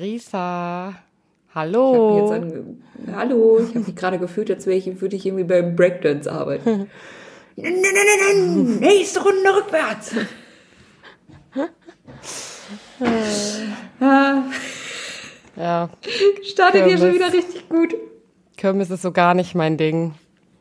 Ich 0.00 0.32
hallo. 0.32 2.30
an, 2.30 2.82
hallo, 3.12 3.60
ich 3.60 3.68
habe 3.74 3.80
mich 3.80 3.94
gerade 3.94 4.18
gefühlt, 4.18 4.50
als 4.50 4.66
wäre 4.66 4.76
ich, 4.76 5.00
würde 5.00 5.16
ich 5.16 5.24
irgendwie 5.26 5.44
beim 5.44 5.76
Breakdance 5.76 6.30
arbeiten. 6.30 6.88
Nein, 7.56 7.72
nein, 7.80 7.92
nein, 7.94 8.64
nein, 8.64 8.78
nächste 8.80 9.22
Runde 9.22 9.56
rückwärts. 9.56 10.10
ah, 14.00 14.42
Ja, 15.54 15.88
startet 16.42 16.86
hier 16.86 16.98
schon 16.98 17.14
wieder 17.14 17.32
richtig 17.32 17.68
gut. 17.68 17.94
Kirmes 18.56 18.90
ist 18.90 19.02
so 19.02 19.12
gar 19.12 19.34
nicht 19.34 19.54
mein 19.54 19.76
Ding. 19.76 20.14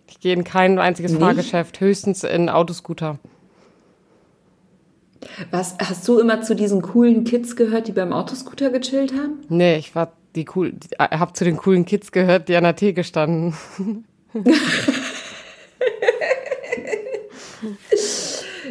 Ich 0.08 0.20
gehe 0.20 0.34
in 0.34 0.44
kein 0.44 0.78
einziges 0.78 1.14
Nicht? 1.14 1.22
Fahrgeschäft, 1.22 1.80
höchstens 1.80 2.24
in 2.24 2.48
Autoscooter. 2.50 3.18
Was, 5.52 5.76
hast 5.80 6.08
du 6.08 6.20
immer 6.20 6.42
zu 6.42 6.56
diesen 6.56 6.82
coolen 6.82 7.24
Kids 7.24 7.56
gehört, 7.56 7.88
die 7.88 7.92
beim 7.92 8.14
Autoscooter 8.14 8.70
gechillt 8.70 9.14
haben? 9.14 9.40
Nee, 9.50 9.78
ich 9.78 9.96
war 9.96 10.12
die 10.36 10.46
cool, 10.56 10.72
die, 10.74 10.88
äh, 10.98 11.18
hab 11.18 11.36
zu 11.38 11.44
den 11.44 11.58
coolen 11.58 11.86
Kids 11.86 12.12
gehört, 12.12 12.50
die 12.50 12.56
an 12.56 12.64
der 12.64 12.76
Theke 12.76 13.04
standen. 13.04 13.56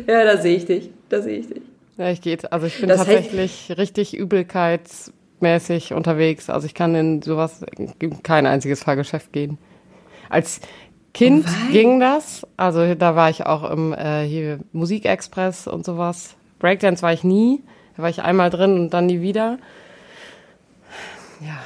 Ja, 0.07 0.24
da 0.24 0.37
sehe 0.38 0.57
ich 0.57 0.66
dich, 0.66 0.91
da 1.09 1.23
sehe 1.23 1.38
ich 1.38 1.48
dich. 1.48 1.62
Ja, 1.96 2.10
ich 2.10 2.21
gehe, 2.21 2.37
also 2.51 2.66
ich 2.66 2.79
bin 2.80 2.88
Das 2.88 3.01
heißt- 3.02 3.05
tatsächlich 3.05 3.74
richtig 3.77 4.16
übelkeitsmäßig 4.16 5.93
unterwegs. 5.93 6.51
Also 6.51 6.66
ich 6.66 6.74
kann 6.74 6.95
in 6.95 7.23
sowas 7.23 7.65
in 7.99 8.23
kein 8.23 8.46
einziges 8.46 8.82
Fahrgeschäft 8.82 9.32
gehen. 9.32 9.59
Als 10.29 10.60
Kind 11.15 11.45
Wei. 11.46 11.73
ging 11.73 12.01
das. 12.01 12.46
Also 12.57 12.95
da 12.95 13.15
war 13.15 13.29
ich 13.30 13.45
auch 13.45 13.71
im 13.71 13.93
äh, 13.93 14.24
hier 14.27 14.60
Musikexpress 14.73 15.66
und 15.68 15.84
sowas. 15.84 16.34
Breakdance 16.63 17.02
war 17.02 17.13
ich 17.13 17.24
nie. 17.24 17.63
Da 17.96 18.05
war 18.05 18.09
ich 18.09 18.23
einmal 18.23 18.49
drin 18.49 18.79
und 18.79 18.91
dann 18.95 19.05
nie 19.07 19.21
wieder. 19.21 19.59
Ja. 21.41 21.59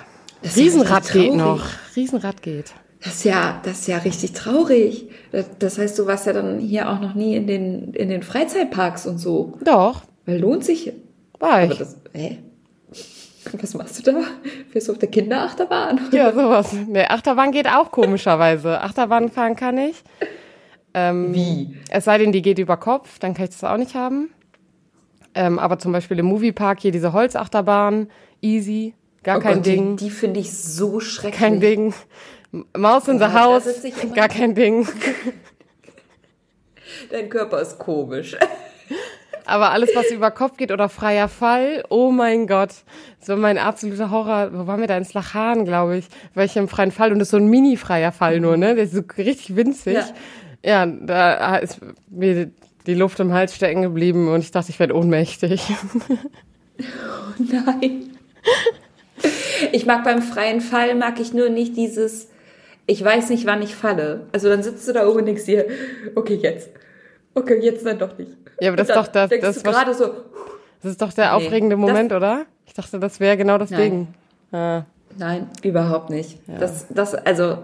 Das 0.42 0.56
Riesenrad 0.56 1.12
geht 1.12 1.34
noch. 1.34 1.64
Riesenrad 1.94 2.42
geht. 2.42 2.72
Das 3.05 3.14
ist 3.14 3.24
ja, 3.24 3.61
das 3.62 3.80
ist 3.80 3.89
ja 3.89 3.98
richtig 3.98 4.33
traurig. 4.33 5.08
Das, 5.58 5.78
heißt, 5.78 5.98
du 5.98 6.06
warst 6.06 6.27
ja 6.27 6.33
dann 6.33 6.58
hier 6.58 6.91
auch 6.91 6.98
noch 6.98 7.14
nie 7.14 7.36
in 7.36 7.47
den, 7.47 7.92
in 7.94 8.08
den 8.08 8.22
Freizeitparks 8.22 9.06
und 9.06 9.19
so. 9.19 9.58
Doch, 9.62 10.02
Weil 10.24 10.41
lohnt 10.41 10.64
sich. 10.64 10.92
war 11.39 11.52
Aber 11.52 11.72
ich. 11.72 11.78
das, 11.78 11.97
hä? 12.12 12.39
Was 13.61 13.74
machst 13.74 13.98
du 13.98 14.11
da? 14.11 14.20
Fährst 14.72 14.89
du 14.89 14.92
auf 14.92 14.98
der 14.98 15.08
Kinderachterbahn? 15.11 16.00
Ja, 16.11 16.33
sowas. 16.33 16.72
Nee, 16.72 17.05
Achterbahn 17.05 17.52
geht 17.52 17.69
auch 17.69 17.92
komischerweise. 17.92 18.80
Achterbahn 18.80 19.30
fahren 19.30 19.55
kann 19.55 19.78
ich. 19.78 20.02
Ähm, 20.94 21.33
Wie? 21.33 21.77
Es 21.91 22.06
sei 22.06 22.19
denn, 22.19 22.33
die 22.33 22.42
geht 22.42 22.58
über 22.58 22.77
Kopf, 22.77 23.19
dann 23.20 23.34
kann 23.34 23.44
ich 23.44 23.50
das 23.50 23.62
auch 23.62 23.77
nicht 23.77 23.94
haben. 23.94 24.30
Ähm, 25.39 25.59
aber 25.59 25.79
zum 25.79 25.92
Beispiel 25.92 26.19
im 26.19 26.25
Moviepark 26.27 26.81
hier 26.81 26.92
diese 26.92 27.12
Holzachterbahn, 27.12 28.09
easy, 28.41 28.95
gar 29.23 29.37
Oh 29.37 29.41
kein 29.42 29.56
Gott, 29.56 29.67
Ding, 29.67 29.97
Die, 29.97 30.05
die 30.06 30.11
finde 30.11 30.41
ich 30.41 30.51
so 30.56 30.98
schrecklich. 30.98 31.39
kein 31.39 31.61
Ding. 31.61 31.92
Maus 32.77 33.06
in 33.06 33.19
the 33.19 33.25
Oh, 33.25 33.29
da 33.29 33.33
House, 33.34 33.64
gar 34.14 34.29
kein 34.29 34.55
Ding. 34.55 34.89
Dein 37.11 37.29
Körper 37.29 37.61
ist 37.61 37.79
komisch. 37.79 38.37
Aber 39.45 39.70
alles, 39.70 39.91
was 39.95 40.11
über 40.11 40.33
Kopf 40.33 40.57
geht 40.57 40.73
oder 40.73 40.89
freier 40.89 41.29
Fall, 41.29 41.84
oh 41.89 42.11
mein 42.11 42.48
Gott. 42.48 42.70
So 43.20 43.37
mein 43.37 43.59
absoluter 43.59 44.11
Horror. 44.11 44.51
Wo 44.52 44.67
waren 44.67 44.80
wir 44.80 44.89
da? 44.89 44.96
In 44.96 45.05
Slachan, 45.05 45.64
glaube 45.64 45.98
ich. 45.98 46.07
War 46.35 46.45
ich 46.45 46.57
im 46.57 46.67
freien 46.69 46.91
Fall 46.91 47.13
und 47.13 47.20
das 47.20 47.27
ist 47.27 47.30
so 47.33 47.36
ein 47.36 47.46
mini-freier 47.46 48.11
Fall 48.11 48.41
nur, 48.41 48.57
ne? 48.57 48.75
Der 48.75 48.85
ist 48.85 48.95
so 48.95 49.02
richtig 49.19 49.55
winzig. 49.55 49.95
Ja. 49.95 50.07
Ja, 50.64 50.86
da 50.86 51.57
ist 51.58 51.79
mir 52.11 52.51
die 52.86 52.95
Luft 52.95 53.19
im 53.20 53.33
Hals 53.33 53.55
stecken 53.55 53.83
geblieben 53.83 54.29
und 54.29 54.41
ich 54.41 54.51
dachte, 54.51 54.70
ich 54.70 54.79
werde 54.79 54.95
ohnmächtig. 54.97 55.63
Nein. 57.39 58.17
Ich 59.73 59.86
mag 59.86 60.05
beim 60.05 60.23
freien 60.23 60.61
Fall, 60.61 60.95
mag 60.95 61.19
ich 61.20 61.33
nur 61.33 61.48
nicht 61.48 61.77
dieses, 61.77 62.29
ich 62.86 63.02
weiß 63.02 63.30
nicht, 63.30 63.46
wann 63.46 63.63
ich 63.63 63.75
falle. 63.75 64.27
Also 64.33 64.48
dann 64.48 64.63
sitzt 64.63 64.86
du 64.89 64.92
da 64.92 65.07
oben 65.07 65.20
und 65.20 65.27
denkst 65.27 65.45
dir, 65.45 65.67
okay, 66.14 66.35
jetzt. 66.35 66.70
Okay, 67.35 67.58
jetzt 67.63 67.85
dann 67.85 67.98
doch 67.98 68.17
nicht. 68.19 68.33
Ja, 68.61 68.69
aber 68.69 68.77
das 68.77 68.89
ist 68.89 68.96
doch 68.96 69.08
das- 69.08 69.30
das 69.41 69.63
du 69.63 69.70
gerade 69.70 69.95
so, 69.95 70.05
Das 70.83 70.92
ist 70.92 71.02
doch 71.02 71.13
der 71.13 71.27
Nee, 71.27 71.45
aufregende 71.45 71.77
das- 71.77 71.80
Moment, 71.80 72.13
oder? 72.13 72.46
Ich 72.67 72.73
dachte, 72.75 72.98
das 72.98 73.20
wäre 73.20 73.36
genau 73.36 73.58
das 73.58 73.70
Nein. 73.70 73.80
Ding. 73.80 74.08
Ah, 74.52 74.83
Nein, 75.19 75.48
überhaupt 75.63 76.11
nicht. 76.11 76.39
Das, 76.46 76.86
das, 76.91 77.14
also, 77.14 77.58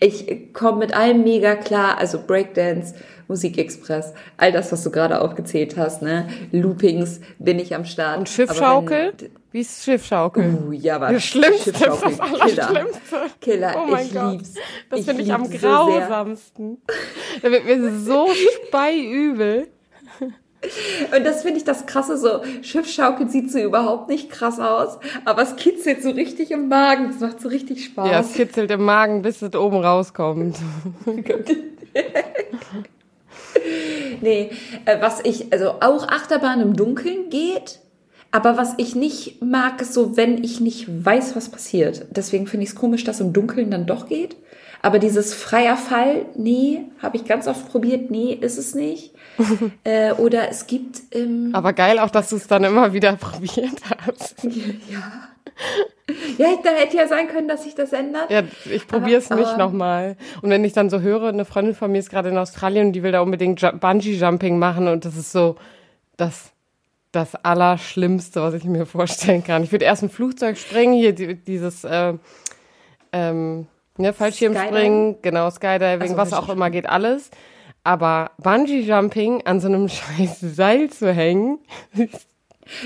ich 0.00 0.52
komme 0.54 0.78
mit 0.78 0.94
allem 0.94 1.22
mega 1.22 1.54
klar, 1.54 1.98
also 1.98 2.18
Breakdance, 2.26 2.94
Musikexpress, 3.28 4.12
all 4.38 4.50
das, 4.50 4.72
was 4.72 4.82
du 4.82 4.90
gerade 4.90 5.20
aufgezählt 5.20 5.76
hast, 5.76 6.02
ne? 6.02 6.28
Loopings 6.50 7.20
bin 7.38 7.58
ich 7.60 7.74
am 7.74 7.84
Start. 7.84 8.18
und 8.18 8.28
Schiffschaukel? 8.28 9.12
Wenn- 9.18 9.30
Wie 9.52 9.60
ist 9.60 9.84
Schiffschaukel? 9.84 10.58
Uh, 10.66 10.72
ja, 10.72 10.96
aber 10.96 11.12
Das 11.12 11.22
Schlimmste, 11.24 11.72
Schiffschaukel, 11.72 12.10
das 12.10 12.20
Allerschlimmste. 12.20 13.16
Killer, 13.40 13.74
Oh 13.76 13.86
mein 13.90 14.06
ich 14.06 14.12
Gott. 14.14 14.32
lieb's. 14.32 14.54
Das 14.90 15.04
finde 15.04 15.22
ich 15.22 15.32
am 15.32 15.42
lieb's 15.42 15.60
so 15.60 15.68
grausamsten. 15.68 16.78
da 17.42 17.50
wird 17.50 17.64
mir 17.66 17.90
so 18.00 18.28
speiübel. 18.68 19.68
Und 21.16 21.24
das 21.24 21.42
finde 21.42 21.58
ich 21.58 21.64
das 21.64 21.86
Krasse, 21.86 22.18
so 22.18 22.42
Schiffschaukel 22.62 23.28
sieht 23.30 23.50
so 23.50 23.58
überhaupt 23.58 24.08
nicht 24.08 24.30
krass 24.30 24.60
aus, 24.60 24.98
aber 25.24 25.42
es 25.42 25.56
kitzelt 25.56 26.02
so 26.02 26.10
richtig 26.10 26.50
im 26.50 26.68
Magen, 26.68 27.10
es 27.10 27.20
macht 27.20 27.40
so 27.40 27.48
richtig 27.48 27.84
Spaß. 27.84 28.10
Ja, 28.10 28.20
es 28.20 28.34
kitzelt 28.34 28.70
im 28.70 28.84
Magen, 28.84 29.22
bis 29.22 29.40
es 29.40 29.54
oben 29.54 29.78
rauskommt. 29.78 30.56
Nee, 34.20 34.50
äh, 34.84 35.00
was 35.00 35.20
ich, 35.24 35.52
also 35.52 35.70
auch 35.80 36.06
Achterbahn 36.08 36.60
im 36.60 36.76
Dunkeln 36.76 37.30
geht, 37.30 37.80
aber 38.30 38.56
was 38.56 38.74
ich 38.76 38.94
nicht 38.94 39.42
mag, 39.42 39.80
ist 39.80 39.94
so, 39.94 40.16
wenn 40.16 40.44
ich 40.44 40.60
nicht 40.60 40.86
weiß, 41.04 41.34
was 41.34 41.48
passiert. 41.48 42.06
Deswegen 42.10 42.46
finde 42.46 42.64
ich 42.64 42.70
es 42.70 42.76
komisch, 42.76 43.04
dass 43.04 43.20
im 43.20 43.32
Dunkeln 43.32 43.70
dann 43.70 43.86
doch 43.86 44.08
geht. 44.08 44.36
Aber 44.82 44.98
dieses 44.98 45.34
freier 45.34 45.76
Fall, 45.76 46.26
nee, 46.36 46.84
habe 47.00 47.16
ich 47.16 47.24
ganz 47.24 47.48
oft 47.48 47.68
probiert, 47.68 48.10
nee, 48.10 48.32
ist 48.32 48.56
es 48.56 48.74
nicht. 48.74 49.12
äh, 49.84 50.12
oder 50.12 50.48
es 50.50 50.66
gibt, 50.66 51.00
ähm, 51.12 51.50
Aber 51.52 51.72
geil 51.72 51.98
auch, 51.98 52.10
dass 52.10 52.28
du 52.30 52.36
es 52.36 52.46
dann 52.46 52.64
immer 52.64 52.92
wieder 52.92 53.16
probiert 53.16 53.80
hast. 54.06 54.36
ja. 54.44 55.28
Ja, 56.38 56.48
da 56.64 56.70
hätte 56.70 56.96
ja 56.96 57.06
sein 57.06 57.28
können, 57.28 57.46
dass 57.46 57.62
sich 57.64 57.74
das 57.76 57.92
ändert. 57.92 58.30
Ja, 58.30 58.42
ich 58.64 58.86
probiere 58.88 59.18
es 59.18 59.30
nicht 59.30 59.56
nochmal. 59.58 60.16
Und 60.42 60.50
wenn 60.50 60.64
ich 60.64 60.72
dann 60.72 60.90
so 60.90 61.00
höre, 61.00 61.28
eine 61.28 61.44
Freundin 61.44 61.74
von 61.76 61.92
mir 61.92 61.98
ist 61.98 62.10
gerade 62.10 62.30
in 62.30 62.36
Australien 62.38 62.88
und 62.88 62.92
die 62.94 63.02
will 63.04 63.12
da 63.12 63.20
unbedingt 63.20 63.60
Ju- 63.60 63.78
Bungee-Jumping 63.78 64.58
machen 64.58 64.88
und 64.88 65.04
das 65.04 65.16
ist 65.16 65.30
so 65.30 65.54
das, 66.16 66.50
das 67.12 67.36
Allerschlimmste, 67.36 68.42
was 68.42 68.54
ich 68.54 68.64
mir 68.64 68.86
vorstellen 68.86 69.44
kann. 69.44 69.62
Ich 69.62 69.70
würde 69.70 69.84
erst 69.84 70.02
ein 70.02 70.10
Flugzeug 70.10 70.58
springen, 70.58 70.94
hier 70.94 71.12
die, 71.14 71.36
dieses 71.36 71.84
äh, 71.84 72.14
ähm, 73.12 73.66
ne, 73.96 74.12
Fallschirmspringen, 74.12 75.22
genau, 75.22 75.48
Skydiving, 75.50 76.00
Also 76.02 76.16
was 76.16 76.32
auch 76.32 76.48
immer 76.48 76.70
geht, 76.70 76.88
alles. 76.88 77.30
Aber 77.82 78.32
Bungee-Jumping 78.38 79.46
an 79.46 79.60
so 79.60 79.68
einem 79.68 79.88
scheiß 79.88 80.40
Seil 80.40 80.90
zu 80.90 81.12
hängen, 81.12 81.58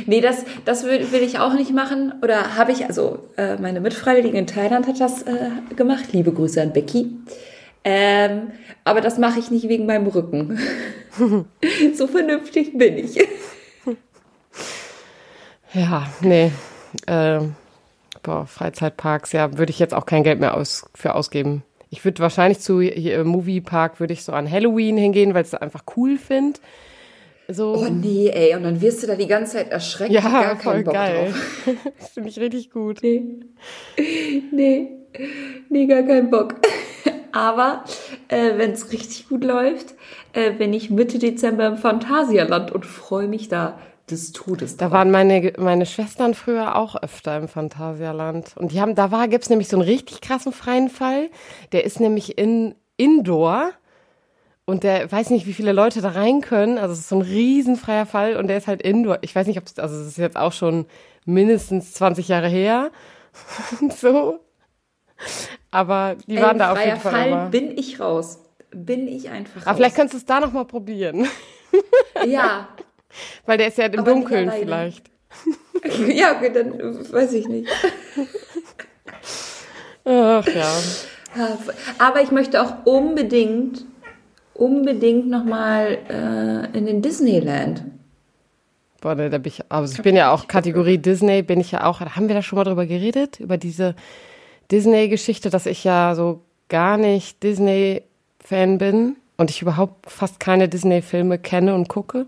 Nee, 0.06 0.20
das, 0.20 0.44
das 0.64 0.84
will, 0.84 1.12
will 1.12 1.22
ich 1.22 1.38
auch 1.38 1.52
nicht 1.52 1.72
machen. 1.72 2.14
Oder 2.22 2.56
habe 2.56 2.72
ich, 2.72 2.86
also 2.86 3.28
äh, 3.36 3.56
meine 3.56 3.80
Mitfreiwillige 3.80 4.38
in 4.38 4.46
Thailand 4.46 4.86
hat 4.86 5.00
das 5.00 5.22
äh, 5.22 5.50
gemacht. 5.76 6.12
Liebe 6.12 6.32
Grüße 6.32 6.62
an 6.62 6.72
Becky. 6.72 7.10
Ähm, 7.84 8.52
aber 8.84 9.02
das 9.02 9.18
mache 9.18 9.38
ich 9.38 9.50
nicht 9.50 9.68
wegen 9.68 9.84
meinem 9.86 10.06
Rücken. 10.06 10.58
so 11.94 12.06
vernünftig 12.06 12.76
bin 12.78 12.98
ich. 12.98 13.18
Ja, 15.76 16.06
nee. 16.20 16.52
Äh, 17.08 17.40
boah, 18.22 18.46
Freizeitparks, 18.46 19.32
ja, 19.32 19.58
würde 19.58 19.70
ich 19.70 19.80
jetzt 19.80 19.92
auch 19.92 20.06
kein 20.06 20.22
Geld 20.22 20.38
mehr 20.38 20.56
aus, 20.56 20.84
für 20.94 21.16
ausgeben. 21.16 21.64
Ich 21.94 22.04
würde 22.04 22.18
wahrscheinlich 22.18 22.58
zu 22.58 22.80
im 22.80 23.28
Moviepark 23.28 24.00
würde 24.00 24.12
ich 24.14 24.24
so 24.24 24.32
an 24.32 24.50
Halloween 24.50 24.96
hingehen, 24.96 25.32
weil 25.32 25.42
ich 25.42 25.52
es 25.52 25.54
einfach 25.54 25.84
cool 25.96 26.18
finde. 26.18 26.58
So. 27.46 27.76
Oh 27.76 27.88
nee, 27.88 28.30
ey. 28.30 28.56
Und 28.56 28.64
dann 28.64 28.80
wirst 28.80 29.04
du 29.04 29.06
da 29.06 29.14
die 29.14 29.28
ganze 29.28 29.58
Zeit 29.58 29.70
erschreckt. 29.70 30.10
ja, 30.10 30.20
gar 30.20 30.56
voll 30.56 30.82
Bock 30.82 30.92
geil. 30.92 31.26
drauf. 31.26 31.76
das 32.00 32.08
finde 32.08 32.30
ich 32.30 32.40
richtig 32.40 32.70
gut. 32.70 32.98
Nee. 33.00 33.22
Nee. 34.50 34.88
Nee, 35.68 35.86
gar 35.86 36.02
keinen 36.02 36.30
Bock. 36.30 36.56
Aber 37.30 37.84
äh, 38.26 38.58
wenn 38.58 38.72
es 38.72 38.90
richtig 38.90 39.28
gut 39.28 39.44
läuft, 39.44 39.94
äh, 40.32 40.50
bin 40.50 40.72
ich 40.72 40.90
Mitte 40.90 41.20
Dezember 41.20 41.68
im 41.68 41.76
Phantasialand 41.76 42.72
und 42.72 42.84
freue 42.84 43.28
mich 43.28 43.46
da 43.46 43.78
des 44.10 44.32
Todes. 44.32 44.76
Da 44.76 44.90
waren 44.90 45.10
meine, 45.10 45.52
meine 45.58 45.86
Schwestern 45.86 46.34
früher 46.34 46.76
auch 46.76 46.94
öfter 46.96 47.36
im 47.36 47.48
Phantasialand. 47.48 48.56
Und 48.56 48.72
die 48.72 48.80
haben, 48.80 48.94
da 48.94 49.10
war, 49.10 49.28
gibt's 49.28 49.48
nämlich 49.50 49.68
so 49.68 49.76
einen 49.76 49.88
richtig 49.88 50.20
krassen 50.20 50.52
freien 50.52 50.88
Fall. 50.90 51.30
Der 51.72 51.84
ist 51.84 52.00
nämlich 52.00 52.36
in 52.38 52.74
Indoor. 52.96 53.70
Und 54.66 54.82
der 54.82 55.10
weiß 55.10 55.30
nicht, 55.30 55.46
wie 55.46 55.52
viele 55.52 55.72
Leute 55.72 56.00
da 56.00 56.10
rein 56.10 56.40
können. 56.40 56.78
Also 56.78 56.92
es 56.94 57.00
ist 57.00 57.08
so 57.10 57.16
ein 57.16 57.22
riesenfreier 57.22 58.06
Fall 58.06 58.36
und 58.36 58.46
der 58.48 58.56
ist 58.58 58.66
halt 58.66 58.80
Indoor. 58.82 59.18
Ich 59.22 59.34
weiß 59.34 59.46
nicht, 59.46 59.58
ob 59.58 59.66
es, 59.66 59.78
also 59.78 59.94
es 59.96 60.06
ist 60.08 60.16
jetzt 60.18 60.36
auch 60.36 60.52
schon 60.52 60.86
mindestens 61.26 61.92
20 61.94 62.28
Jahre 62.28 62.48
her. 62.48 62.90
so. 64.00 64.40
Aber 65.70 66.16
die 66.26 66.36
waren 66.40 66.52
Ey, 66.56 66.58
da 66.58 66.72
auf 66.72 66.78
freier 66.78 66.86
jeden 66.88 67.00
Fall. 67.00 67.12
Fall 67.12 67.28
immer. 67.28 67.46
bin 67.50 67.76
ich 67.76 68.00
raus. 68.00 68.38
Bin 68.70 69.06
ich 69.08 69.28
einfach 69.30 69.62
Aber 69.62 69.70
raus. 69.70 69.76
vielleicht 69.76 69.96
könntest 69.96 70.14
du 70.14 70.18
es 70.18 70.24
da 70.26 70.40
noch 70.40 70.52
mal 70.52 70.64
probieren. 70.64 71.26
Ja, 72.26 72.68
Weil 73.46 73.58
der 73.58 73.68
ist 73.68 73.78
ja 73.78 73.86
im 73.86 74.00
Aber 74.00 74.10
Dunkeln 74.10 74.50
vielleicht. 74.50 75.10
ja, 76.08 76.36
okay, 76.36 76.52
dann 76.52 76.78
weiß 77.12 77.32
ich 77.34 77.48
nicht. 77.48 77.68
Ach 80.04 80.46
ja. 80.46 80.72
Ja, 81.36 81.58
Aber 81.98 82.22
ich 82.22 82.30
möchte 82.30 82.62
auch 82.62 82.84
unbedingt, 82.84 83.84
unbedingt 84.54 85.28
nochmal 85.28 85.98
äh, 86.08 86.78
in 86.78 86.86
den 86.86 87.02
Disneyland. 87.02 87.82
Boah, 89.00 89.14
da 89.14 89.28
da 89.28 89.38
bin 89.38 89.52
ich, 89.52 89.60
also 89.68 89.92
ich 89.94 90.02
bin 90.02 90.16
ja 90.16 90.32
auch 90.32 90.48
Kategorie 90.48 90.98
Disney, 90.98 91.42
bin 91.42 91.60
ich 91.60 91.72
ja 91.72 91.84
auch, 91.84 92.00
haben 92.00 92.28
wir 92.28 92.34
da 92.34 92.42
schon 92.42 92.56
mal 92.56 92.64
drüber 92.64 92.86
geredet? 92.86 93.40
Über 93.40 93.58
diese 93.58 93.94
Disney-Geschichte, 94.70 95.50
dass 95.50 95.66
ich 95.66 95.84
ja 95.84 96.14
so 96.14 96.40
gar 96.68 96.96
nicht 96.96 97.42
Disney-Fan 97.42 98.78
bin 98.78 99.16
und 99.36 99.50
ich 99.50 99.60
überhaupt 99.60 100.10
fast 100.10 100.40
keine 100.40 100.68
Disney-Filme 100.68 101.38
kenne 101.38 101.74
und 101.74 101.88
gucke? 101.88 102.26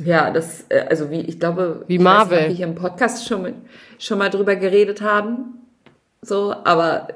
Ja, 0.00 0.30
das, 0.30 0.64
äh, 0.68 0.86
also 0.88 1.10
wie, 1.10 1.20
ich 1.20 1.38
glaube, 1.38 1.84
Wie 1.86 1.94
ich 1.96 2.00
weiß 2.00 2.04
Marvel. 2.04 2.38
ob 2.38 2.48
wir 2.48 2.54
hier 2.54 2.66
im 2.66 2.74
Podcast 2.74 3.26
schon, 3.26 3.42
mit, 3.42 3.54
schon 3.98 4.18
mal 4.18 4.30
drüber 4.30 4.56
geredet 4.56 5.00
haben. 5.02 5.58
So, 6.22 6.54
aber 6.64 7.08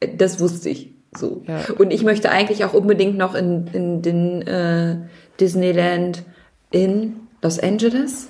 äh, 0.00 0.08
das 0.16 0.40
wusste 0.40 0.68
ich 0.68 0.90
so. 1.16 1.42
Ja. 1.46 1.60
Und 1.78 1.90
ich 1.92 2.04
möchte 2.04 2.30
eigentlich 2.30 2.64
auch 2.64 2.74
unbedingt 2.74 3.16
noch 3.16 3.34
in, 3.34 3.66
in 3.72 4.02
den 4.02 4.42
äh, 4.42 4.96
Disneyland 5.40 6.22
in 6.70 7.16
Los 7.42 7.58
Angeles, 7.58 8.28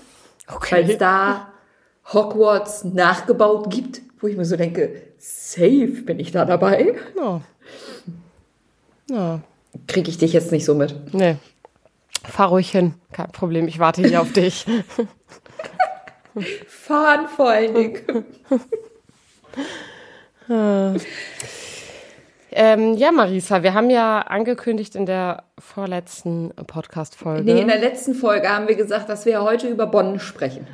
weil 0.71 0.91
es 0.91 0.99
da 0.99 1.49
Hogwarts 2.13 2.85
nachgebaut 2.85 3.71
gibt, 3.71 4.01
wo 4.21 4.27
ich 4.27 4.37
mir 4.37 4.45
so 4.45 4.57
denke, 4.57 5.03
safe 5.19 6.03
bin 6.05 6.19
ich 6.19 6.33
da 6.33 6.45
dabei. 6.45 6.95
Ja. 7.17 7.41
Ja, 9.11 9.41
Kriege 9.87 10.11
ich 10.11 10.19
dich 10.19 10.33
jetzt 10.33 10.53
nicht 10.53 10.65
so 10.65 10.75
mit. 10.75 10.95
nee. 11.15 11.37
Fahr 12.29 12.49
ruhig 12.49 12.71
hin, 12.71 12.95
kein 13.13 13.31
Problem, 13.33 13.69
ich 13.69 13.79
warte 13.79 14.03
hier 14.07 14.21
auf 14.21 14.33
dich. 14.33 14.67
Fahren 16.67 17.29
vor 17.29 17.51
allen 17.51 17.75
Dingen. 17.75 18.25
Ähm, 22.55 22.95
ja, 22.95 23.13
Marisa, 23.13 23.63
wir 23.63 23.73
haben 23.73 23.89
ja 23.89 24.21
angekündigt 24.21 24.95
in 24.95 25.07
der 25.07 25.45
vorletzten 25.59 26.51
Podcast-Folge. 26.67 27.45
Nee, 27.45 27.63
in 27.63 27.69
der 27.69 27.79
letzten 27.79 28.15
Folge 28.15 28.51
haben 28.51 28.69
wir 28.69 28.75
gesagt, 28.75 29.09
dass 29.09 29.25
wir 29.25 29.43
heute 29.43 29.69
über 29.69 29.87
Bonn 29.87 30.21
sprechen. 30.21 30.67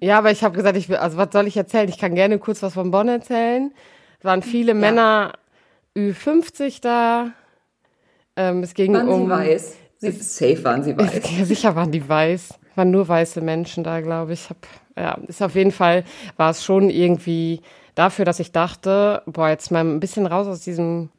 Ja, 0.00 0.18
aber 0.18 0.32
ich 0.32 0.42
habe 0.42 0.56
gesagt, 0.56 0.76
ich 0.76 0.88
will, 0.88 0.96
also 0.96 1.16
was 1.16 1.28
soll 1.32 1.46
ich 1.46 1.56
erzählen? 1.56 1.88
Ich 1.88 1.98
kann 1.98 2.16
gerne 2.16 2.40
kurz 2.40 2.62
was 2.62 2.74
von 2.74 2.90
Bonn 2.90 3.06
erzählen. 3.06 3.72
Es 4.18 4.24
waren 4.24 4.42
viele 4.42 4.74
Männer 4.74 5.34
Ü50 5.96 6.80
da. 6.82 7.30
Ähm, 8.34 8.64
es 8.64 8.74
ging 8.74 8.92
Waren 8.94 9.08
um. 9.08 9.24
sie 9.26 9.30
weiß? 9.30 9.76
Sie, 9.98 10.12
safe 10.12 10.62
waren 10.64 10.82
sie 10.82 10.96
weiß. 10.96 11.20
Ja, 11.38 11.44
sicher 11.44 11.74
waren 11.74 11.90
die 11.90 12.08
weiß. 12.08 12.54
Waren 12.76 12.90
nur 12.90 13.08
weiße 13.08 13.40
Menschen 13.40 13.82
da, 13.82 14.00
glaube 14.00 14.32
ich. 14.32 14.48
Hab, 14.48 14.56
ja, 14.96 15.18
ist 15.26 15.42
auf 15.42 15.54
jeden 15.54 15.72
Fall, 15.72 16.04
war 16.36 16.50
es 16.50 16.64
schon 16.64 16.90
irgendwie 16.90 17.60
dafür, 17.96 18.24
dass 18.24 18.38
ich 18.38 18.52
dachte, 18.52 19.22
boah, 19.26 19.48
jetzt 19.48 19.70
mal 19.72 19.84
ein 19.84 19.98
bisschen 19.98 20.26
raus 20.26 20.46
aus 20.46 20.60
diesem, 20.60 21.10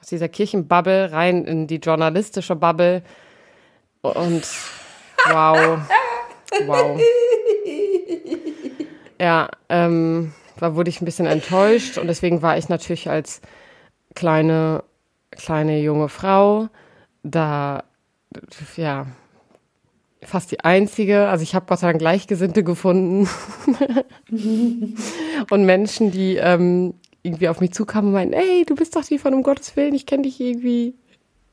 aus 0.00 0.08
dieser 0.08 0.28
Kirchenbubble, 0.28 1.12
rein 1.12 1.44
in 1.46 1.66
die 1.66 1.76
journalistische 1.76 2.56
Bubble. 2.56 3.02
Und 4.02 4.46
wow. 5.30 5.80
Wow. 6.66 7.00
Ja, 9.20 9.48
ähm, 9.68 10.32
da 10.58 10.74
wurde 10.74 10.90
ich 10.90 11.00
ein 11.00 11.04
bisschen 11.04 11.26
enttäuscht 11.26 11.96
und 11.96 12.08
deswegen 12.08 12.42
war 12.42 12.58
ich 12.58 12.68
natürlich 12.68 13.08
als 13.08 13.40
kleine, 14.16 14.82
kleine 15.30 15.78
junge 15.78 16.08
Frau 16.08 16.68
da, 17.22 17.84
ja, 18.76 19.06
fast 20.22 20.50
die 20.50 20.60
einzige. 20.60 21.28
Also 21.28 21.42
ich 21.42 21.54
habe 21.54 21.66
Gott 21.66 21.80
sei 21.80 21.88
Dank 21.88 21.98
Gleichgesinnte 21.98 22.64
gefunden 22.64 23.28
und 25.50 25.64
Menschen, 25.64 26.10
die 26.10 26.36
ähm, 26.36 26.94
irgendwie 27.22 27.48
auf 27.48 27.60
mich 27.60 27.72
zukamen 27.72 28.08
und 28.08 28.14
meinten, 28.14 28.34
ey, 28.34 28.64
du 28.66 28.74
bist 28.74 28.96
doch 28.96 29.04
die 29.04 29.18
von 29.18 29.34
um 29.34 29.42
Gottes 29.42 29.76
Willen, 29.76 29.94
ich 29.94 30.06
kenne 30.06 30.22
dich 30.22 30.40
irgendwie. 30.40 30.94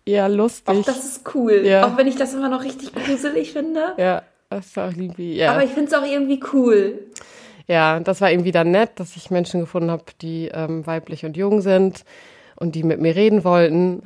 Ja, 0.05 0.27
lustig. 0.27 0.73
Auch 0.73 0.85
das 0.85 1.03
ist 1.03 1.35
cool. 1.35 1.63
Ja. 1.65 1.85
Auch 1.85 1.97
wenn 1.97 2.07
ich 2.07 2.15
das 2.15 2.33
immer 2.33 2.49
noch 2.49 2.63
richtig 2.63 2.93
gruselig 2.93 3.51
finde. 3.51 3.93
ja, 3.97 4.21
das 4.49 4.75
war 4.77 4.87
auch 4.87 4.93
irgendwie, 4.93 5.35
ja. 5.35 5.51
Aber 5.51 5.63
ich 5.63 5.71
finde 5.71 5.91
es 5.91 5.93
auch 5.93 6.05
irgendwie 6.05 6.39
cool. 6.53 6.99
Ja, 7.67 7.99
das 7.99 8.21
war 8.21 8.31
irgendwie 8.31 8.53
dann 8.53 8.71
nett, 8.71 8.91
dass 8.95 9.17
ich 9.17 9.29
Menschen 9.29 9.59
gefunden 9.59 9.91
habe, 9.91 10.05
die 10.21 10.49
ähm, 10.53 10.87
weiblich 10.87 11.25
und 11.25 11.35
jung 11.35 11.59
sind 11.59 12.05
und 12.57 12.75
die 12.75 12.83
mit 12.83 12.99
mir 12.99 13.15
reden 13.15 13.43
wollten. 13.43 14.01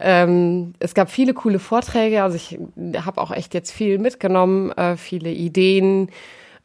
ähm, 0.00 0.74
es 0.78 0.94
gab 0.94 1.10
viele 1.10 1.34
coole 1.34 1.58
Vorträge, 1.58 2.22
also 2.22 2.36
ich 2.36 2.58
habe 3.04 3.20
auch 3.20 3.30
echt 3.30 3.54
jetzt 3.54 3.70
viel 3.70 3.98
mitgenommen, 3.98 4.72
äh, 4.72 4.96
viele 4.96 5.30
Ideen, 5.30 6.10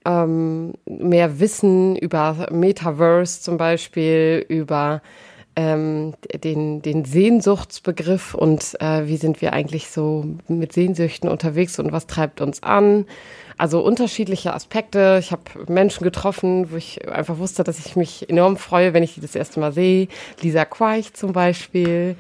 ähm, 0.06 0.74
mehr 0.86 1.40
Wissen 1.40 1.96
über 1.96 2.48
Metaverse 2.52 3.42
zum 3.42 3.58
Beispiel, 3.58 4.46
über 4.48 5.02
ähm, 5.56 6.14
den, 6.44 6.82
den 6.82 7.06
Sehnsuchtsbegriff 7.06 8.34
und 8.34 8.78
äh, 8.80 9.08
wie 9.08 9.18
sind 9.18 9.42
wir 9.42 9.54
eigentlich 9.54 9.90
so 9.90 10.26
mit 10.48 10.74
Sehnsüchten 10.74 11.30
unterwegs 11.30 11.78
und 11.78 11.92
was 11.92 12.08
treibt 12.08 12.42
uns 12.42 12.64
an. 12.64 13.06
Also 13.62 13.82
unterschiedliche 13.82 14.56
Aspekte. 14.56 15.18
Ich 15.20 15.32
habe 15.32 15.44
Menschen 15.68 16.04
getroffen, 16.04 16.72
wo 16.72 16.78
ich 16.78 17.08
einfach 17.08 17.38
wusste, 17.38 17.64
dass 17.64 17.78
ich 17.78 17.96
mich 17.96 18.28
enorm 18.28 18.58
freue, 18.58 18.96
wenn 18.96 19.04
ich 19.04 19.14
die 19.14 19.22
das 19.22 19.36
erste 19.36 19.60
Mal 19.60 19.72
sehe. 19.72 20.08
Lisa 20.42 20.66
Queich 20.66 21.14
zum 21.14 21.32
Beispiel. 21.32 22.16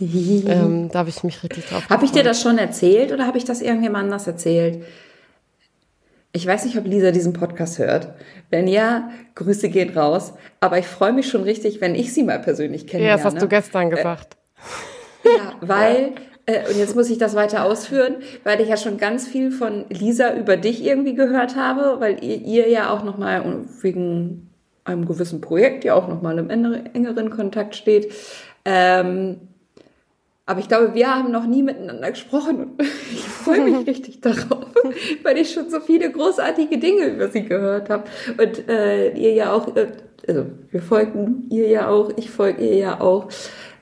ähm, 0.00 0.90
da 0.92 1.00
habe 1.00 1.08
ich 1.08 1.24
mich 1.24 1.42
richtig 1.42 1.66
drauf 1.66 1.90
Habe 1.90 2.04
ich 2.04 2.12
dir 2.12 2.22
das 2.22 2.40
schon 2.40 2.58
erzählt 2.58 3.10
oder 3.10 3.26
habe 3.26 3.38
ich 3.38 3.44
das 3.44 3.60
irgendjemand 3.60 4.04
anders 4.04 4.28
erzählt? 4.28 4.84
Ich 6.30 6.46
weiß 6.46 6.64
nicht, 6.64 6.78
ob 6.78 6.86
Lisa 6.86 7.10
diesen 7.10 7.32
Podcast 7.32 7.80
hört. 7.80 8.14
Wenn 8.50 8.68
ja, 8.68 9.10
Grüße 9.34 9.70
gehen 9.70 9.98
raus. 9.98 10.34
Aber 10.60 10.78
ich 10.78 10.86
freue 10.86 11.12
mich 11.12 11.28
schon 11.28 11.42
richtig, 11.42 11.80
wenn 11.80 11.96
ich 11.96 12.14
sie 12.14 12.22
mal 12.22 12.38
persönlich 12.38 12.82
Ja, 12.82 12.88
kennenlerne. 12.90 13.20
das 13.20 13.34
hast 13.34 13.42
du 13.42 13.48
gestern 13.48 13.90
gesagt. 13.90 14.36
Ja, 15.24 15.54
weil, 15.60 16.12
äh, 16.46 16.68
und 16.68 16.76
jetzt 16.76 16.94
muss 16.94 17.10
ich 17.10 17.18
das 17.18 17.34
weiter 17.34 17.64
ausführen, 17.64 18.16
weil 18.44 18.60
ich 18.60 18.68
ja 18.68 18.76
schon 18.76 18.98
ganz 18.98 19.26
viel 19.26 19.50
von 19.50 19.86
Lisa 19.88 20.34
über 20.34 20.56
dich 20.56 20.84
irgendwie 20.84 21.14
gehört 21.14 21.56
habe, 21.56 21.96
weil 22.00 22.22
ihr, 22.22 22.36
ihr 22.36 22.68
ja 22.68 22.90
auch 22.90 23.04
nochmal 23.04 23.42
wegen 23.80 24.50
einem 24.84 25.06
gewissen 25.06 25.40
Projekt 25.40 25.84
ja 25.84 25.94
auch 25.94 26.08
nochmal 26.08 26.38
im 26.38 26.48
engere- 26.50 26.94
engeren 26.94 27.30
Kontakt 27.30 27.74
steht. 27.74 28.12
Ähm, 28.66 29.40
aber 30.46 30.60
ich 30.60 30.68
glaube, 30.68 30.92
wir 30.92 31.14
haben 31.14 31.32
noch 31.32 31.46
nie 31.46 31.62
miteinander 31.62 32.10
gesprochen 32.10 32.72
ich 32.78 33.22
freue 33.22 33.62
mich 33.62 33.86
richtig 33.86 34.20
darauf, 34.20 34.66
weil 35.22 35.38
ich 35.38 35.52
schon 35.52 35.70
so 35.70 35.80
viele 35.80 36.10
großartige 36.10 36.76
Dinge 36.76 37.06
über 37.06 37.28
sie 37.28 37.44
gehört 37.44 37.88
habe. 37.88 38.04
Und 38.36 38.68
äh, 38.68 39.12
ihr 39.14 39.32
ja 39.32 39.52
auch, 39.52 39.74
äh, 39.74 39.86
also 40.28 40.44
wir 40.70 40.82
folgen 40.82 41.46
ihr 41.50 41.68
ja 41.68 41.88
auch, 41.88 42.10
ich 42.16 42.30
folge 42.30 42.62
ihr 42.62 42.76
ja 42.76 43.00
auch. 43.00 43.28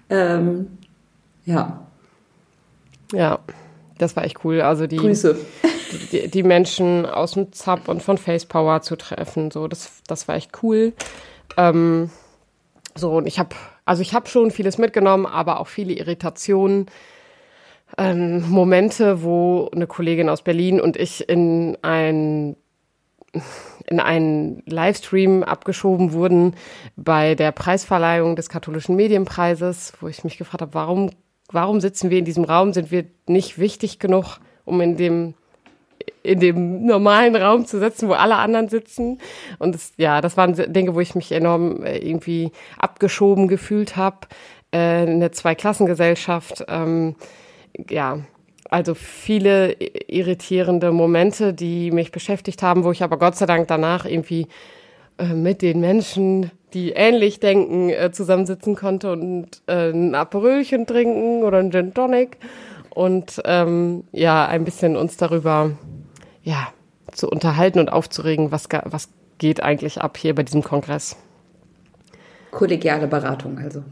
Ähm, 0.08 0.68
ja, 1.44 1.81
Ja, 3.12 3.40
das 3.98 4.16
war 4.16 4.24
echt 4.24 4.44
cool. 4.44 4.60
Also 4.60 4.86
die, 4.86 4.96
Grüße. 4.96 5.36
die, 6.12 6.28
die 6.28 6.42
Menschen 6.42 7.06
aus 7.06 7.32
dem 7.32 7.52
ZAP 7.52 7.88
und 7.88 8.02
von 8.02 8.18
Facepower 8.18 8.82
zu 8.82 8.96
treffen, 8.96 9.50
so 9.50 9.68
das, 9.68 10.02
das 10.06 10.28
war 10.28 10.36
echt 10.36 10.62
cool. 10.62 10.92
Ähm, 11.56 12.10
so 12.94 13.12
und 13.12 13.26
ich 13.26 13.38
habe, 13.38 13.50
also 13.84 14.02
ich 14.02 14.14
habe 14.14 14.28
schon 14.28 14.50
vieles 14.50 14.78
mitgenommen, 14.78 15.26
aber 15.26 15.60
auch 15.60 15.68
viele 15.68 15.92
Irritationen. 15.94 16.86
Ähm, 17.98 18.48
Momente, 18.48 19.22
wo 19.22 19.68
eine 19.72 19.86
Kollegin 19.86 20.30
aus 20.30 20.42
Berlin 20.42 20.80
und 20.80 20.96
ich 20.96 21.28
in 21.28 21.76
ein 21.82 22.56
in 23.86 24.00
einen 24.00 24.62
Livestream 24.66 25.42
abgeschoben 25.42 26.12
wurden 26.12 26.54
bei 26.96 27.34
der 27.34 27.52
Preisverleihung 27.52 28.36
des 28.36 28.48
katholischen 28.48 28.94
Medienpreises, 28.96 29.94
wo 30.00 30.08
ich 30.08 30.22
mich 30.24 30.38
gefragt 30.38 30.62
habe, 30.62 30.74
warum, 30.74 31.10
warum 31.52 31.80
sitzen 31.80 32.10
wir 32.10 32.18
in 32.18 32.24
diesem 32.24 32.44
Raum? 32.44 32.72
Sind 32.72 32.90
wir 32.90 33.04
nicht 33.26 33.58
wichtig 33.58 33.98
genug, 33.98 34.38
um 34.64 34.80
in 34.80 34.96
dem 34.96 35.34
in 36.22 36.40
dem 36.40 36.86
normalen 36.86 37.34
Raum 37.36 37.66
zu 37.66 37.78
sitzen, 37.78 38.08
wo 38.08 38.12
alle 38.12 38.36
anderen 38.36 38.68
sitzen. 38.68 39.18
Und 39.58 39.74
das, 39.74 39.92
ja, 39.96 40.20
das 40.20 40.36
waren 40.36 40.54
Dinge, 40.72 40.94
wo 40.94 41.00
ich 41.00 41.14
mich 41.14 41.32
enorm 41.32 41.84
äh, 41.84 41.98
irgendwie 41.98 42.52
abgeschoben 42.78 43.48
gefühlt 43.48 43.96
habe. 43.96 44.28
Äh, 44.70 44.78
eine 44.78 45.30
Zweiklassengesellschaft. 45.30 46.64
Ähm, 46.68 47.16
ja, 47.88 48.20
also 48.70 48.94
viele 48.94 49.72
irritierende 49.72 50.92
Momente, 50.92 51.52
die 51.52 51.90
mich 51.90 52.12
beschäftigt 52.12 52.62
haben, 52.62 52.84
wo 52.84 52.92
ich 52.92 53.02
aber 53.02 53.18
Gott 53.18 53.36
sei 53.36 53.46
Dank 53.46 53.68
danach 53.68 54.04
irgendwie 54.04 54.46
äh, 55.18 55.34
mit 55.34 55.62
den 55.62 55.80
Menschen, 55.80 56.50
die 56.74 56.90
ähnlich 56.90 57.40
denken, 57.40 57.90
äh, 57.90 58.10
zusammensitzen 58.12 58.76
konnte 58.76 59.12
und 59.12 59.62
äh, 59.66 59.90
ein 59.90 60.14
Aperölchen 60.14 60.86
trinken 60.86 61.42
oder 61.42 61.58
ein 61.58 61.70
Gin 61.70 61.94
Tonic 61.94 62.38
und 62.90 63.40
ähm, 63.44 64.04
ja, 64.12 64.46
ein 64.46 64.64
bisschen 64.64 64.96
uns 64.96 65.16
darüber 65.16 65.72
ja, 66.42 66.68
zu 67.12 67.28
unterhalten 67.28 67.78
und 67.78 67.90
aufzuregen, 67.90 68.52
was, 68.52 68.68
was 68.84 69.08
geht 69.38 69.62
eigentlich 69.62 70.00
ab 70.00 70.16
hier 70.16 70.34
bei 70.34 70.42
diesem 70.42 70.62
Kongress. 70.62 71.16
Kollegiale 72.50 73.06
Beratung 73.06 73.58
also. 73.58 73.82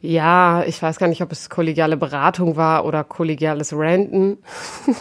Ja, 0.00 0.64
ich 0.66 0.82
weiß 0.82 0.98
gar 0.98 1.06
nicht, 1.06 1.22
ob 1.22 1.30
es 1.30 1.48
kollegiale 1.48 1.96
Beratung 1.96 2.56
war 2.56 2.84
oder 2.84 3.04
kollegiales 3.04 3.72
Ranten. 3.72 4.38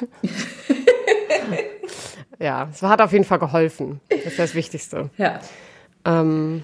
ja, 2.40 2.70
es 2.72 2.84
hat 2.84 3.02
auf 3.02 3.12
jeden 3.12 3.26
Fall 3.26 3.40
geholfen. 3.40 4.00
Das 4.10 4.26
ist 4.26 4.40
das 4.40 4.54
Wichtigste. 4.54 5.10
Ja. 5.18 5.40
Ähm, 6.06 6.64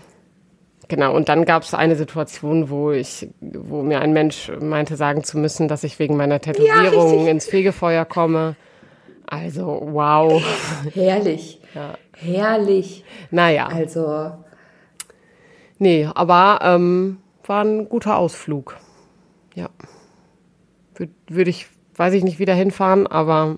genau, 0.87 1.15
und 1.15 1.29
dann 1.29 1.45
gab 1.45 1.63
es 1.63 1.73
eine 1.73 1.95
Situation, 1.95 2.69
wo 2.69 2.91
ich, 2.91 3.27
wo 3.41 3.81
mir 3.81 4.01
ein 4.01 4.13
Mensch 4.13 4.51
meinte, 4.59 4.95
sagen 4.95 5.23
zu 5.23 5.37
müssen, 5.37 5.67
dass 5.67 5.83
ich 5.83 5.99
wegen 5.99 6.17
meiner 6.17 6.39
Tätowierung 6.39 7.25
Ja, 7.25 7.31
ins 7.31 7.45
Fegefeuer 7.45 8.05
komme. 8.05 8.55
Also, 9.27 9.81
wow. 9.91 10.41
Herrlich. 10.93 11.59
Ja. 11.75 11.95
Herrlich. 12.13 13.03
Naja, 13.31 13.67
Also, 13.67 14.31
nee, 15.77 16.07
aber 16.15 16.59
ähm, 16.61 17.17
war 17.45 17.65
ein 17.65 17.89
guter 17.89 18.17
Ausflug. 18.17 18.77
Ja. 19.55 19.67
Würde 20.95 21.11
würd 21.27 21.49
ich, 21.49 21.67
weiß 21.95 22.13
ich 22.13 22.23
nicht, 22.23 22.39
wieder 22.39 22.53
hinfahren, 22.53 23.07
aber 23.07 23.57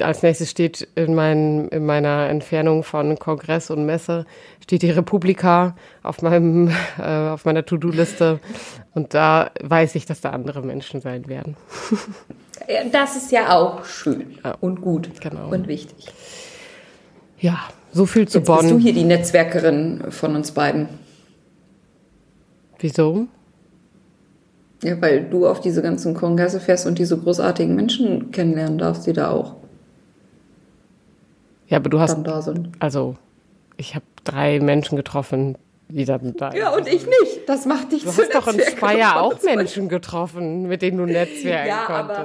als 0.00 0.22
nächstes 0.22 0.50
steht 0.50 0.88
in, 0.94 1.14
mein, 1.14 1.68
in 1.68 1.84
meiner 1.84 2.28
Entfernung 2.28 2.82
von 2.82 3.18
Kongress 3.18 3.70
und 3.70 3.84
Messe 3.84 4.24
steht 4.62 4.82
die 4.82 4.90
Republika 4.90 5.76
auf 6.02 6.22
meinem 6.22 6.68
äh, 6.98 7.28
auf 7.28 7.44
meiner 7.44 7.64
To-Do-Liste 7.64 8.40
und 8.94 9.12
da 9.14 9.50
weiß 9.62 9.94
ich, 9.96 10.06
dass 10.06 10.20
da 10.22 10.30
andere 10.30 10.62
Menschen 10.62 11.00
sein 11.02 11.28
werden. 11.28 11.56
das 12.90 13.16
ist 13.16 13.32
ja 13.32 13.54
auch 13.56 13.84
schön 13.84 14.38
Ja. 14.42 14.56
und 14.60 14.80
gut 14.80 15.10
Genau. 15.20 15.48
und 15.50 15.68
wichtig. 15.68 16.06
Ja, 17.38 17.58
so 17.92 18.06
viel 18.06 18.26
zu 18.28 18.38
Jetzt 18.38 18.46
bist 18.46 18.62
du 18.64 18.68
Bonn. 18.70 18.78
hier 18.80 18.94
die 18.94 19.04
Netzwerkerin 19.04 20.04
von 20.10 20.36
uns 20.36 20.52
beiden. 20.52 20.88
Wieso? 22.78 23.26
Ja, 24.82 25.00
weil 25.00 25.24
du 25.28 25.46
auf 25.46 25.60
diese 25.60 25.82
ganzen 25.82 26.14
Kongresse 26.14 26.60
fährst 26.60 26.86
und 26.86 26.98
diese 26.98 27.16
großartigen 27.18 27.74
Menschen 27.76 28.30
kennenlernen 28.32 28.78
darfst, 28.78 29.06
die 29.06 29.12
da 29.12 29.30
auch 29.30 29.56
Ja, 31.72 31.78
aber 31.78 31.88
du 31.88 31.98
hast 32.00 32.12
dann 32.14 32.24
da 32.24 32.42
sind. 32.42 32.68
also 32.80 33.16
ich 33.78 33.94
habe 33.94 34.04
drei 34.24 34.60
Menschen 34.60 34.96
getroffen, 34.96 35.56
die 35.88 36.04
dann 36.04 36.34
da. 36.36 36.52
Ja, 36.54 36.74
und 36.74 36.86
ich 36.86 37.06
nicht. 37.06 37.48
Das 37.48 37.64
macht 37.66 37.92
dich 37.92 38.04
Du 38.04 38.10
zu 38.10 38.22
hast 38.22 38.34
doch 38.34 38.46
in 38.46 38.60
Speyer 38.60 39.20
auch. 39.20 39.42
Menschen 39.42 39.88
getroffen, 39.88 40.68
mit 40.68 40.82
denen 40.82 40.98
du 40.98 41.06
netzwerken 41.06 41.68
Ja, 41.68 41.84
konntest. 41.86 42.20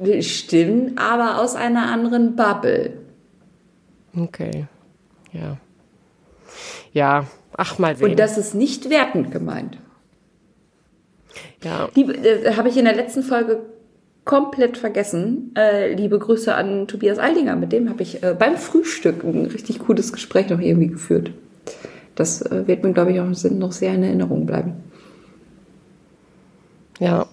aber 0.00 0.22
stimmt, 0.22 0.98
aber 0.98 1.40
aus 1.40 1.54
einer 1.54 1.90
anderen 1.90 2.36
Bubble. 2.36 2.94
Okay. 4.16 4.66
Ja. 5.32 5.56
Ja, 6.92 7.26
ach 7.56 7.78
mal 7.78 7.96
sehen. 7.96 8.10
Und 8.10 8.18
das 8.18 8.36
ist 8.38 8.54
nicht 8.54 8.90
wertend 8.90 9.30
gemeint. 9.32 9.78
ja. 11.62 11.88
Liebe, 11.94 12.14
äh, 12.14 12.54
habe 12.56 12.68
ich 12.68 12.76
in 12.76 12.84
der 12.84 12.94
letzten 12.94 13.22
Folge 13.22 13.60
komplett 14.24 14.78
vergessen. 14.78 15.52
Äh, 15.56 15.94
liebe 15.94 16.18
Grüße 16.18 16.54
an 16.54 16.88
Tobias 16.88 17.18
Aldinger. 17.18 17.56
Mit 17.56 17.72
dem 17.72 17.88
habe 17.90 18.02
ich 18.02 18.22
äh, 18.22 18.34
beim 18.38 18.56
Frühstück 18.56 19.22
ein 19.24 19.46
richtig 19.46 19.80
cooles 19.80 20.12
Gespräch 20.12 20.48
noch 20.48 20.60
irgendwie 20.60 20.88
geführt. 20.88 21.30
Das 22.14 22.42
äh, 22.42 22.66
wird 22.66 22.84
mir, 22.84 22.92
glaube 22.92 23.12
ich, 23.12 23.20
auch 23.20 23.50
noch 23.50 23.72
sehr 23.72 23.94
in 23.94 24.02
Erinnerung 24.02 24.46
bleiben. 24.46 24.74
Ja. 27.00 27.26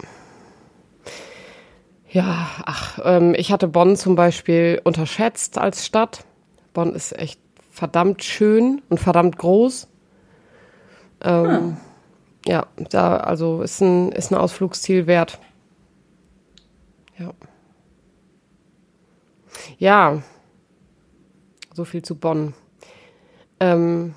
Ja, 2.09 2.47
ach, 2.65 2.99
ähm, 3.05 3.35
ich 3.37 3.51
hatte 3.53 3.69
Bonn 3.69 3.95
zum 3.95 4.15
Beispiel 4.15 4.81
unterschätzt 4.83 5.57
als 5.57 5.85
Stadt. 5.85 6.25
Bonn 6.73 6.93
ist 6.93 7.17
echt 7.17 7.39
verdammt 7.69 8.23
schön 8.23 8.81
und 8.89 8.99
verdammt 8.99 9.37
groß. 9.37 9.87
Ähm, 11.23 11.77
Ja, 12.47 12.65
da, 12.89 13.17
also 13.17 13.61
ist 13.61 13.81
ein, 13.81 14.11
ist 14.11 14.31
ein 14.31 14.35
Ausflugsziel 14.35 15.05
wert. 15.05 15.39
Ja. 17.21 17.33
Ja, 19.77 20.21
so 21.73 21.85
viel 21.85 22.01
zu 22.01 22.15
Bonn. 22.15 22.53
Ähm, 23.59 24.15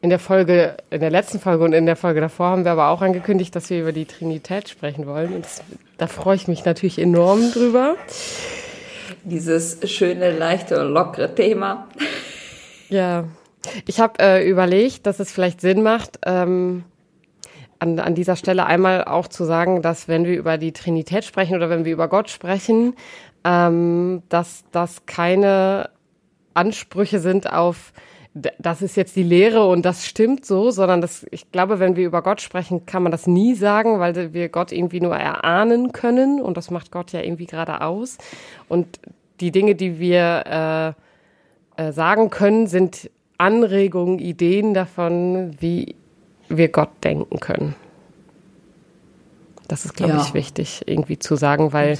in 0.00 0.10
der 0.10 0.18
Folge, 0.18 0.76
in 0.90 1.00
der 1.00 1.10
letzten 1.10 1.38
Folge 1.38 1.64
und 1.64 1.72
in 1.72 1.86
der 1.86 1.96
Folge 1.96 2.20
davor 2.20 2.48
haben 2.48 2.64
wir 2.64 2.72
aber 2.72 2.88
auch 2.88 3.02
angekündigt, 3.02 3.54
dass 3.54 3.70
wir 3.70 3.80
über 3.80 3.92
die 3.92 4.04
Trinität 4.04 4.68
sprechen 4.68 5.06
wollen. 5.06 5.34
Und 5.34 5.44
das, 5.44 5.62
da 5.96 6.08
freue 6.08 6.36
ich 6.36 6.48
mich 6.48 6.64
natürlich 6.64 6.98
enorm 6.98 7.52
drüber. 7.52 7.96
Dieses 9.22 9.78
schöne, 9.90 10.36
leichte 10.36 10.80
und 10.80 10.92
lockere 10.92 11.34
Thema. 11.34 11.88
Ja, 12.88 13.24
ich 13.86 14.00
habe 14.00 14.18
äh, 14.18 14.48
überlegt, 14.48 15.06
dass 15.06 15.20
es 15.20 15.30
vielleicht 15.30 15.60
Sinn 15.60 15.82
macht, 15.82 16.18
ähm, 16.26 16.84
an, 17.82 17.98
an 17.98 18.14
dieser 18.14 18.36
Stelle 18.36 18.64
einmal 18.64 19.04
auch 19.04 19.26
zu 19.26 19.44
sagen, 19.44 19.82
dass 19.82 20.06
wenn 20.06 20.24
wir 20.24 20.38
über 20.38 20.56
die 20.56 20.72
Trinität 20.72 21.24
sprechen 21.24 21.56
oder 21.56 21.68
wenn 21.68 21.84
wir 21.84 21.92
über 21.92 22.06
Gott 22.06 22.30
sprechen, 22.30 22.94
ähm, 23.44 24.22
dass 24.28 24.64
das 24.70 25.04
keine 25.06 25.90
Ansprüche 26.54 27.18
sind 27.18 27.52
auf, 27.52 27.92
das 28.34 28.82
ist 28.82 28.96
jetzt 28.96 29.16
die 29.16 29.24
Lehre 29.24 29.66
und 29.66 29.84
das 29.84 30.06
stimmt 30.06 30.46
so, 30.46 30.70
sondern 30.70 31.00
das, 31.00 31.26
ich 31.32 31.50
glaube, 31.50 31.80
wenn 31.80 31.96
wir 31.96 32.06
über 32.06 32.22
Gott 32.22 32.40
sprechen, 32.40 32.86
kann 32.86 33.02
man 33.02 33.10
das 33.10 33.26
nie 33.26 33.54
sagen, 33.54 33.98
weil 33.98 34.32
wir 34.32 34.48
Gott 34.48 34.70
irgendwie 34.70 35.00
nur 35.00 35.16
erahnen 35.16 35.92
können 35.92 36.40
und 36.40 36.56
das 36.56 36.70
macht 36.70 36.92
Gott 36.92 37.12
ja 37.12 37.20
irgendwie 37.20 37.46
gerade 37.46 37.80
aus. 37.82 38.16
Und 38.68 39.00
die 39.40 39.50
Dinge, 39.50 39.74
die 39.74 39.98
wir 39.98 40.94
äh, 41.76 41.82
äh, 41.82 41.92
sagen 41.92 42.30
können, 42.30 42.68
sind 42.68 43.10
Anregungen, 43.38 44.20
Ideen 44.20 44.72
davon, 44.72 45.56
wie 45.58 45.96
wir 46.56 46.68
Gott 46.68 46.90
denken 47.04 47.40
können. 47.40 47.74
Das 49.68 49.84
ist, 49.84 49.94
glaube 49.94 50.14
Ja. 50.14 50.22
ich, 50.22 50.34
wichtig 50.34 50.82
irgendwie 50.86 51.18
zu 51.18 51.36
sagen, 51.36 51.72
weil 51.72 51.98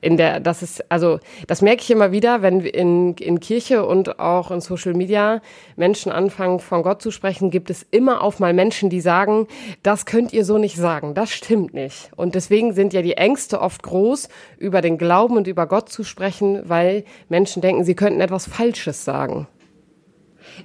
in 0.00 0.16
der, 0.16 0.40
das 0.40 0.62
ist, 0.62 0.90
also, 0.92 1.18
das 1.46 1.60
merke 1.60 1.82
ich 1.82 1.90
immer 1.90 2.12
wieder, 2.12 2.42
wenn 2.42 2.60
in, 2.60 3.14
in 3.14 3.40
Kirche 3.40 3.84
und 3.84 4.20
auch 4.20 4.50
in 4.50 4.60
Social 4.60 4.94
Media 4.94 5.40
Menschen 5.76 6.12
anfangen, 6.12 6.60
von 6.60 6.82
Gott 6.82 7.02
zu 7.02 7.10
sprechen, 7.10 7.50
gibt 7.50 7.70
es 7.70 7.84
immer 7.90 8.22
auch 8.22 8.38
mal 8.38 8.52
Menschen, 8.52 8.90
die 8.90 9.00
sagen, 9.00 9.48
das 9.82 10.06
könnt 10.06 10.32
ihr 10.32 10.44
so 10.44 10.58
nicht 10.58 10.76
sagen, 10.76 11.14
das 11.14 11.30
stimmt 11.30 11.74
nicht. 11.74 12.10
Und 12.14 12.34
deswegen 12.36 12.74
sind 12.74 12.92
ja 12.92 13.02
die 13.02 13.16
Ängste 13.16 13.60
oft 13.60 13.82
groß, 13.82 14.28
über 14.58 14.82
den 14.82 14.98
Glauben 14.98 15.36
und 15.36 15.48
über 15.48 15.66
Gott 15.66 15.88
zu 15.88 16.04
sprechen, 16.04 16.60
weil 16.68 17.04
Menschen 17.28 17.60
denken, 17.60 17.82
sie 17.84 17.94
könnten 17.94 18.20
etwas 18.20 18.46
Falsches 18.46 19.04
sagen. 19.04 19.48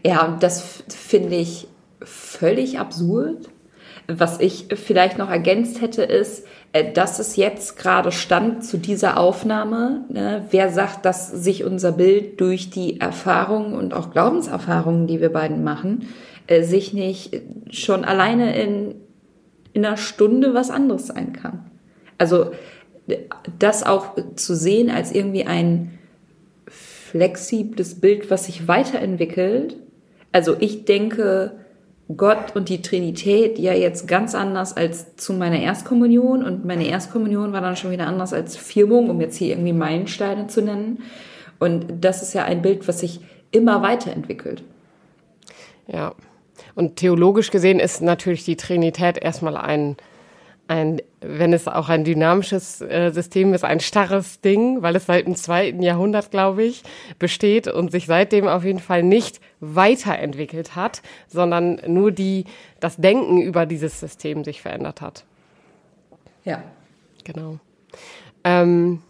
Ja, 0.03 0.25
und 0.25 0.43
das 0.43 0.83
finde 0.89 1.35
ich 1.35 1.67
völlig 2.03 2.79
absurd. 2.79 3.49
Was 4.07 4.39
ich 4.39 4.67
vielleicht 4.73 5.17
noch 5.17 5.29
ergänzt 5.29 5.81
hätte, 5.81 6.03
ist, 6.03 6.45
äh, 6.73 6.91
dass 6.91 7.19
es 7.19 7.35
jetzt 7.35 7.77
gerade 7.77 8.11
stand 8.11 8.65
zu 8.65 8.77
dieser 8.77 9.17
Aufnahme. 9.17 10.05
Ne? 10.09 10.45
Wer 10.49 10.69
sagt, 10.69 11.05
dass 11.05 11.31
sich 11.31 11.63
unser 11.63 11.93
Bild 11.93 12.41
durch 12.41 12.69
die 12.69 12.99
Erfahrungen 12.99 13.73
und 13.73 13.93
auch 13.93 14.11
Glaubenserfahrungen, 14.11 15.07
die 15.07 15.21
wir 15.21 15.31
beiden 15.31 15.63
machen, 15.63 16.09
äh, 16.47 16.63
sich 16.63 16.93
nicht 16.93 17.41
schon 17.69 18.03
alleine 18.03 18.59
in, 18.59 18.95
in 19.71 19.85
einer 19.85 19.97
Stunde 19.97 20.53
was 20.53 20.69
anderes 20.69 21.07
sein 21.07 21.31
kann? 21.31 21.71
Also 22.17 22.51
das 23.59 23.83
auch 23.83 24.15
zu 24.35 24.55
sehen 24.55 24.89
als 24.89 25.11
irgendwie 25.11 25.45
ein 25.45 25.99
flexibles 26.67 28.01
Bild, 28.01 28.31
was 28.31 28.45
sich 28.45 28.67
weiterentwickelt. 28.67 29.77
Also 30.31 30.55
ich 30.59 30.85
denke, 30.85 31.62
Gott 32.15 32.55
und 32.55 32.69
die 32.69 32.81
Trinität 32.81 33.57
ja 33.57 33.73
jetzt 33.73 34.07
ganz 34.07 34.35
anders 34.35 34.75
als 34.75 35.15
zu 35.15 35.33
meiner 35.33 35.59
Erstkommunion 35.59 36.43
und 36.43 36.65
meine 36.65 36.87
Erstkommunion 36.87 37.53
war 37.53 37.61
dann 37.61 37.77
schon 37.77 37.91
wieder 37.91 38.07
anders 38.07 38.33
als 38.33 38.57
Firmung, 38.57 39.09
um 39.09 39.21
jetzt 39.21 39.37
hier 39.37 39.49
irgendwie 39.49 39.73
Meilensteine 39.73 40.47
zu 40.47 40.61
nennen. 40.61 41.03
Und 41.59 41.85
das 42.01 42.21
ist 42.21 42.33
ja 42.33 42.43
ein 42.43 42.61
Bild, 42.61 42.87
was 42.87 42.99
sich 42.99 43.21
immer 43.51 43.81
weiterentwickelt. 43.81 44.63
Ja. 45.87 46.13
Und 46.75 46.97
theologisch 46.97 47.51
gesehen 47.51 47.79
ist 47.79 48.01
natürlich 48.01 48.43
die 48.43 48.57
Trinität 48.57 49.17
erstmal 49.17 49.55
ein, 49.55 49.95
ein 50.73 51.01
wenn 51.23 51.53
es 51.53 51.67
auch 51.67 51.89
ein 51.89 52.03
dynamisches 52.03 52.81
äh, 52.81 53.11
System 53.11 53.53
ist, 53.53 53.63
ein 53.63 53.79
starres 53.79 54.41
Ding, 54.41 54.81
weil 54.81 54.95
es 54.95 55.05
seit 55.05 55.25
dem 55.25 55.35
zweiten 55.35 55.81
Jahrhundert, 55.81 56.31
glaube 56.31 56.63
ich, 56.63 56.83
besteht 57.17 57.67
und 57.67 57.91
sich 57.91 58.05
seitdem 58.07 58.47
auf 58.47 58.63
jeden 58.63 58.79
Fall 58.79 59.03
nicht 59.03 59.39
weiterentwickelt 59.59 60.75
hat, 60.75 61.01
sondern 61.27 61.81
nur 61.87 62.11
die, 62.11 62.45
das 62.79 62.97
Denken 62.97 63.41
über 63.41 63.65
dieses 63.65 63.99
System 63.99 64.43
sich 64.43 64.61
verändert 64.61 65.01
hat. 65.01 65.23
Ja. 66.43 66.61
Genau. 67.23 67.59
Ähm, 68.43 69.01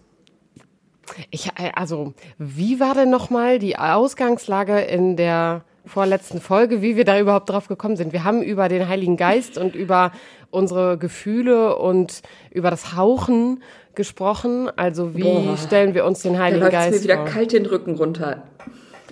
ich, 1.32 1.48
äh, 1.58 1.72
also, 1.76 2.14
wie 2.38 2.80
war 2.80 2.94
denn 2.94 3.10
nochmal 3.10 3.58
die 3.58 3.78
Ausgangslage 3.78 4.80
in 4.82 5.18
der 5.18 5.64
vorletzten 5.86 6.40
Folge, 6.42 6.82
wie 6.82 6.96
wir 6.96 7.06
da 7.06 7.20
überhaupt 7.20 7.50
drauf 7.50 7.68
gekommen 7.68 7.96
sind? 7.96 8.14
Wir 8.14 8.24
haben 8.24 8.42
über 8.42 8.70
den 8.70 8.88
Heiligen 8.88 9.18
Geist 9.18 9.58
und 9.58 9.76
über 9.76 10.12
unsere 10.50 10.98
Gefühle 10.98 11.78
und 11.78 12.22
über 12.52 12.70
das 12.70 12.96
Hauchen 12.96 13.64
gesprochen. 13.96 14.70
Also, 14.76 15.16
wie 15.16 15.24
Boah. 15.24 15.58
stellen 15.58 15.94
wir 15.94 16.06
uns 16.06 16.22
den 16.22 16.34
Da 16.34 16.40
Heiligen 16.40 16.66
es 16.66 16.72
Geist 16.72 16.98
mir 16.98 17.04
wieder 17.04 17.18
vor? 17.18 17.26
kalt 17.26 17.52
den 17.52 17.66
Rücken 17.66 17.96
runter. 17.96 18.44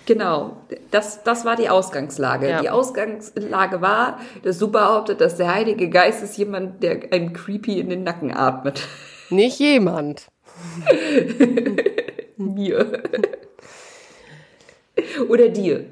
Genau, 0.06 0.58
das, 0.90 1.24
das 1.24 1.46
war 1.46 1.56
die 1.56 1.70
Ausgangslage. 1.70 2.50
Ja. 2.50 2.62
Die 2.62 2.70
Ausgangslage 2.70 3.82
war, 3.82 4.20
dass 4.44 4.58
du 4.58 4.72
behauptet, 4.72 5.22
dass 5.22 5.38
der 5.38 5.54
Heilige 5.54 5.90
Geist 5.90 6.24
ist 6.24 6.38
jemand, 6.38 6.82
der 6.82 7.12
einem 7.12 7.34
creepy 7.34 7.80
in 7.80 7.90
den 7.90 8.04
Nacken 8.04 8.36
atmet. 8.36 8.88
Nicht 9.30 9.60
jemand. 9.60 10.28
Mir. 12.38 13.04
Oder 15.30 15.50
dir. 15.50 15.86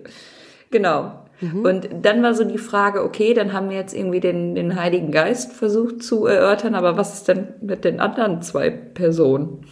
Genau. 0.72 1.26
Und 1.42 1.90
dann 2.02 2.22
war 2.22 2.34
so 2.34 2.44
die 2.44 2.58
Frage, 2.58 3.02
okay, 3.02 3.34
dann 3.34 3.54
haben 3.54 3.70
wir 3.70 3.78
jetzt 3.78 3.96
irgendwie 3.96 4.20
den, 4.20 4.56
den 4.56 4.76
Heiligen 4.76 5.12
Geist 5.12 5.54
versucht 5.54 6.04
zu 6.04 6.26
erörtern, 6.26 6.76
aber 6.76 6.98
was 6.98 7.14
ist 7.14 7.30
denn 7.30 7.54
mit 7.62 7.86
den 7.86 8.02
anderen 8.02 8.42
zwei 8.42 8.70
Personen? 8.70 9.66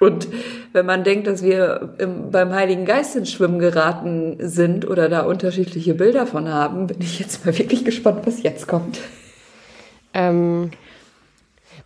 Und 0.00 0.28
wenn 0.72 0.86
man 0.86 1.04
denkt, 1.04 1.26
dass 1.26 1.42
wir 1.42 1.96
im, 1.98 2.30
beim 2.30 2.54
Heiligen 2.54 2.86
Geist 2.86 3.14
ins 3.14 3.30
Schwimmen 3.30 3.58
geraten 3.58 4.36
sind 4.40 4.88
oder 4.88 5.08
da 5.10 5.22
unterschiedliche 5.22 5.94
Bilder 5.94 6.26
von 6.26 6.48
haben, 6.48 6.86
bin 6.86 7.00
ich 7.00 7.18
jetzt 7.18 7.44
mal 7.44 7.56
wirklich 7.56 7.84
gespannt, 7.84 8.26
was 8.26 8.42
jetzt 8.42 8.66
kommt. 8.66 9.00
Ähm, 10.14 10.70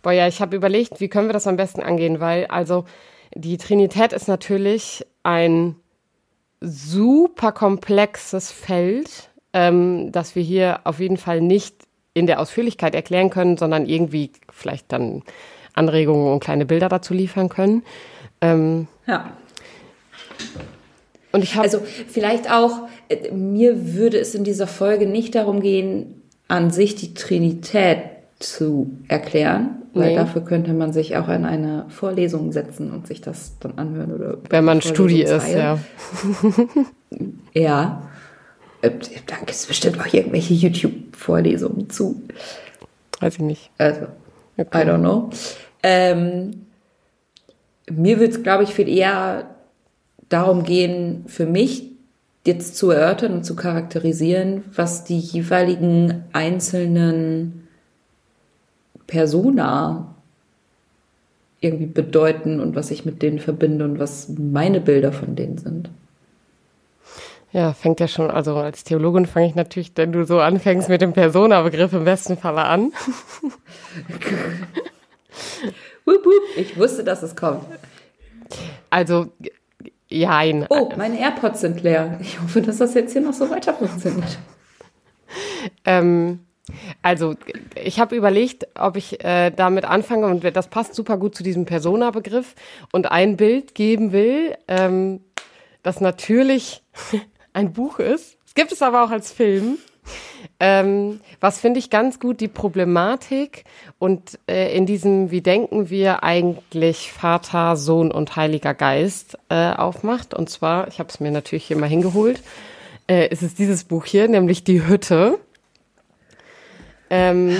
boah, 0.01 0.13
ja, 0.13 0.27
ich 0.27 0.41
habe 0.41 0.55
überlegt, 0.55 1.01
wie 1.01 1.09
können 1.09 1.27
wir 1.27 1.33
das 1.33 1.47
am 1.47 1.57
besten 1.57 1.81
angehen, 1.81 2.21
weil 2.21 2.45
also 2.47 2.85
die 3.33 3.57
Trinität 3.57 4.13
ist 4.13 4.27
natürlich 4.27 5.05
ein 5.23 5.75
super 6.61 7.51
komplexes 7.51 8.51
Feld, 8.51 9.29
ähm, 9.53 10.11
das 10.11 10.35
wir 10.35 10.43
hier 10.43 10.81
auf 10.83 10.99
jeden 10.99 11.17
Fall 11.17 11.41
nicht 11.41 11.75
in 12.13 12.27
der 12.27 12.39
Ausführlichkeit 12.39 12.93
erklären 12.95 13.29
können, 13.29 13.57
sondern 13.57 13.85
irgendwie 13.87 14.31
vielleicht 14.49 14.91
dann 14.91 15.23
Anregungen 15.73 16.31
und 16.33 16.39
kleine 16.41 16.65
Bilder 16.65 16.89
dazu 16.89 17.13
liefern 17.13 17.49
können. 17.49 17.83
Ähm, 18.41 18.87
Ja. 19.07 19.31
und 21.31 21.43
ich 21.43 21.55
habe 21.55 21.63
Also 21.63 21.81
vielleicht 22.07 22.51
auch, 22.51 22.87
äh, 23.09 23.31
mir 23.31 23.93
würde 23.93 24.17
es 24.19 24.35
in 24.35 24.43
dieser 24.43 24.67
Folge 24.67 25.07
nicht 25.07 25.35
darum 25.35 25.61
gehen, 25.61 26.21
an 26.47 26.71
sich 26.71 26.95
die 26.95 27.13
Trinität 27.13 27.99
zu 28.39 28.91
erklären, 29.07 29.80
weil 29.93 30.09
Nee. 30.11 30.15
dafür 30.15 30.41
könnte 30.43 30.73
man 30.73 30.93
sich 30.93 31.17
auch 31.17 31.27
in 31.29 31.45
eine 31.45 31.85
Vorlesung 31.89 32.51
setzen 32.51 32.91
und 32.91 33.07
sich 33.07 33.21
das 33.21 33.57
dann 33.59 33.77
anhören 33.77 34.13
oder 34.13 34.37
wenn 34.49 34.63
man 34.65 34.81
Studi 34.81 35.21
ist, 35.23 35.49
ja. 35.49 35.77
Ja. 37.53 38.01
Äh, 38.81 38.91
Da 39.27 39.35
gibt 39.37 39.51
es 39.51 39.65
bestimmt 39.65 39.99
auch 39.99 40.11
irgendwelche 40.13 40.53
YouTube-Vorlesungen 40.53 41.89
zu. 41.89 42.21
Weiß 43.19 43.35
ich 43.35 43.41
nicht. 43.41 43.71
Also, 43.77 44.07
Okay. 44.57 44.83
I 44.83 44.85
don't 44.85 44.99
know. 44.99 45.29
Ähm, 45.81 46.65
mir 47.89 48.19
würde 48.19 48.31
es, 48.33 48.43
glaube 48.43 48.63
ich, 48.63 48.73
viel 48.73 48.87
eher 48.89 49.45
darum 50.29 50.63
gehen, 50.63 51.23
für 51.27 51.45
mich 51.45 51.89
jetzt 52.45 52.75
zu 52.75 52.91
erörtern 52.91 53.33
und 53.33 53.43
zu 53.45 53.55
charakterisieren, 53.55 54.63
was 54.75 55.03
die 55.03 55.17
jeweiligen 55.19 56.25
einzelnen 56.33 57.60
Persona 59.11 60.15
irgendwie 61.59 61.85
bedeuten 61.85 62.61
und 62.61 62.75
was 62.77 62.91
ich 62.91 63.03
mit 63.03 63.21
denen 63.21 63.39
verbinde 63.39 63.83
und 63.83 63.99
was 63.99 64.29
meine 64.29 64.79
Bilder 64.79 65.11
von 65.11 65.35
denen 65.35 65.57
sind. 65.57 65.89
Ja, 67.51 67.73
fängt 67.73 67.99
ja 67.99 68.07
schon, 68.07 68.31
also 68.31 68.55
als 68.55 68.85
Theologin 68.85 69.25
fange 69.25 69.47
ich 69.47 69.55
natürlich, 69.55 69.91
wenn 69.95 70.13
du 70.13 70.25
so 70.25 70.39
anfängst 70.39 70.87
mit 70.87 71.01
dem 71.01 71.11
Persona-Begriff 71.11 71.91
im 71.91 72.05
besten 72.05 72.37
Falle 72.37 72.63
an. 72.63 72.93
Wup, 76.05 76.25
wup. 76.25 76.57
Ich 76.57 76.77
wusste, 76.77 77.03
dass 77.03 77.21
es 77.21 77.35
kommt. 77.35 77.63
Also, 78.89 79.27
jein. 80.09 80.65
Oh, 80.69 80.89
meine 80.97 81.19
AirPods 81.19 81.61
sind 81.61 81.83
leer. 81.83 82.17
Ich 82.21 82.41
hoffe, 82.41 82.61
dass 82.61 82.77
das 82.77 82.95
jetzt 82.95 83.13
hier 83.13 83.21
noch 83.21 83.33
so 83.33 83.49
weiter 83.49 83.73
funktioniert. 83.73 84.39
Ähm, 85.85 86.39
also, 87.01 87.35
ich 87.75 87.99
habe 87.99 88.15
überlegt, 88.15 88.67
ob 88.75 88.97
ich 88.97 89.23
äh, 89.23 89.51
damit 89.51 89.85
anfange 89.85 90.27
und 90.27 90.43
das 90.55 90.67
passt 90.67 90.95
super 90.95 91.17
gut 91.17 91.35
zu 91.35 91.43
diesem 91.43 91.65
Persona-Begriff 91.65 92.55
und 92.91 93.11
ein 93.11 93.37
Bild 93.37 93.75
geben 93.75 94.11
will, 94.11 94.55
ähm, 94.67 95.21
das 95.83 96.01
natürlich 96.01 96.83
ein 97.53 97.73
Buch 97.73 97.99
ist. 97.99 98.37
Es 98.45 98.55
gibt 98.55 98.71
es 98.71 98.81
aber 98.81 99.03
auch 99.03 99.11
als 99.11 99.31
Film. 99.31 99.77
Ähm, 100.59 101.21
was 101.39 101.59
finde 101.59 101.79
ich 101.79 101.89
ganz 101.89 102.19
gut 102.19 102.39
die 102.39 102.47
Problematik 102.47 103.63
und 103.99 104.39
äh, 104.47 104.75
in 104.75 104.85
diesem, 104.85 105.31
wie 105.31 105.41
denken 105.41 105.89
wir 105.89 106.23
eigentlich 106.23 107.11
Vater, 107.11 107.75
Sohn 107.75 108.11
und 108.11 108.35
Heiliger 108.35 108.73
Geist 108.73 109.37
äh, 109.49 109.71
aufmacht. 109.73 110.33
Und 110.33 110.49
zwar, 110.49 110.87
ich 110.87 110.99
habe 110.99 111.09
es 111.09 111.19
mir 111.19 111.31
natürlich 111.31 111.65
hier 111.65 111.77
mal 111.77 111.89
hingeholt, 111.89 112.41
äh, 113.07 113.27
ist 113.27 113.43
es 113.43 113.55
dieses 113.55 113.83
Buch 113.83 114.05
hier, 114.05 114.27
nämlich 114.27 114.63
Die 114.63 114.87
Hütte. 114.87 115.39
Ähm, 117.11 117.57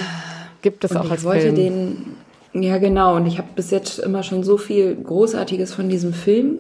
gibt 0.62 0.84
es 0.86 0.92
Und 0.92 0.98
auch 0.98 1.06
ich 1.06 1.12
als 1.12 1.24
wollte 1.24 1.54
Film. 1.54 2.16
den, 2.54 2.64
ja 2.64 2.78
genau, 2.78 3.18
und 3.18 3.28
ich 3.28 3.38
habe 3.38 3.50
bis 3.56 3.70
jetzt 3.70 4.00
immer 4.00 4.24
schon 4.24 4.44
so 4.44 4.58
viel 4.58 4.96
Großartiges 4.96 5.74
von 5.74 5.90
diesem 5.90 6.14
Film 6.14 6.60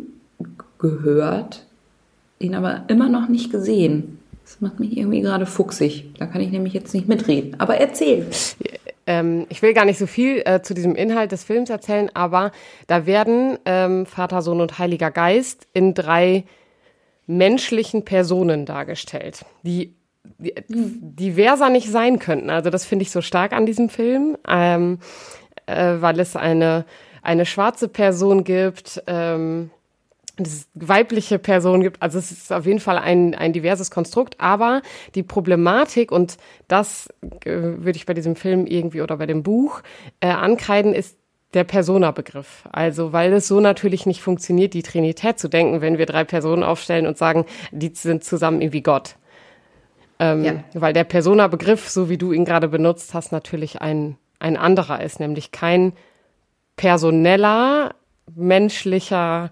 gehört, 0.77 1.65
ihn 2.39 2.53
aber 2.53 2.83
immer 2.89 3.09
noch 3.09 3.29
nicht 3.29 3.51
gesehen. 3.51 4.19
Das 4.43 4.59
macht 4.59 4.79
mich 4.79 4.97
irgendwie 4.97 5.21
gerade 5.21 5.45
fuchsig. 5.45 6.11
Da 6.19 6.25
kann 6.25 6.41
ich 6.41 6.51
nämlich 6.51 6.73
jetzt 6.73 6.93
nicht 6.93 7.07
mitreden. 7.07 7.55
Aber 7.59 7.77
erzähl. 7.77 8.25
Ähm, 9.07 9.45
ich 9.49 9.61
will 9.61 9.73
gar 9.73 9.85
nicht 9.85 9.97
so 9.97 10.07
viel 10.07 10.41
äh, 10.45 10.61
zu 10.61 10.73
diesem 10.73 10.95
Inhalt 10.95 11.31
des 11.31 11.43
Films 11.43 11.69
erzählen, 11.69 12.09
aber 12.13 12.51
da 12.87 13.05
werden 13.05 13.57
ähm, 13.65 14.05
Vater, 14.05 14.41
Sohn 14.41 14.59
und 14.61 14.77
Heiliger 14.77 15.11
Geist 15.11 15.67
in 15.73 15.93
drei 15.93 16.43
menschlichen 17.25 18.03
Personen 18.03 18.65
dargestellt, 18.65 19.45
die, 19.63 19.93
die 19.93 19.93
diverser 20.39 21.69
nicht 21.69 21.89
sein 21.89 22.19
könnten. 22.19 22.49
Also 22.49 22.69
das 22.69 22.85
finde 22.85 23.03
ich 23.03 23.11
so 23.11 23.21
stark 23.21 23.53
an 23.53 23.65
diesem 23.65 23.89
Film, 23.89 24.37
ähm, 24.47 24.99
äh, 25.65 25.95
weil 25.99 26.19
es 26.19 26.35
eine, 26.35 26.85
eine 27.21 27.45
schwarze 27.45 27.87
Person 27.87 28.43
gibt, 28.43 29.03
ähm, 29.07 29.71
es 30.37 30.67
weibliche 30.73 31.39
Person 31.39 31.81
gibt. 31.81 32.01
Also 32.01 32.17
es 32.19 32.31
ist 32.31 32.51
auf 32.51 32.65
jeden 32.65 32.79
Fall 32.79 32.97
ein, 32.97 33.35
ein 33.35 33.53
diverses 33.53 33.91
Konstrukt, 33.91 34.35
aber 34.39 34.81
die 35.15 35.23
Problematik, 35.23 36.11
und 36.11 36.37
das 36.67 37.09
äh, 37.45 37.51
würde 37.51 37.97
ich 37.97 38.05
bei 38.05 38.13
diesem 38.13 38.35
Film 38.35 38.65
irgendwie 38.65 39.01
oder 39.01 39.17
bei 39.17 39.25
dem 39.25 39.43
Buch 39.43 39.81
äh, 40.19 40.27
ankreiden, 40.27 40.93
ist 40.93 41.17
der 41.53 41.63
Persona-Begriff. 41.65 42.63
Also, 42.71 43.11
weil 43.11 43.33
es 43.33 43.47
so 43.47 43.59
natürlich 43.59 44.05
nicht 44.05 44.21
funktioniert, 44.21 44.73
die 44.73 44.83
Trinität 44.83 45.37
zu 45.37 45.49
denken, 45.49 45.81
wenn 45.81 45.97
wir 45.97 46.05
drei 46.05 46.23
Personen 46.23 46.63
aufstellen 46.63 47.07
und 47.07 47.17
sagen, 47.17 47.45
die 47.71 47.91
sind 47.93 48.23
zusammen 48.23 48.61
irgendwie 48.61 48.81
Gott. 48.81 49.15
Ähm, 50.21 50.43
Ja. 50.45 50.53
Weil 50.75 50.93
der 50.93 51.03
Persona-Begriff, 51.03 51.89
so 51.89 52.07
wie 52.07 52.17
du 52.17 52.31
ihn 52.31 52.45
gerade 52.45 52.67
benutzt 52.67 53.15
hast, 53.15 53.31
natürlich 53.31 53.81
ein, 53.81 54.17
ein 54.39 54.55
anderer 54.55 55.01
ist, 55.01 55.19
nämlich 55.19 55.51
kein 55.51 55.93
personeller, 56.77 57.95
menschlicher 58.35 59.49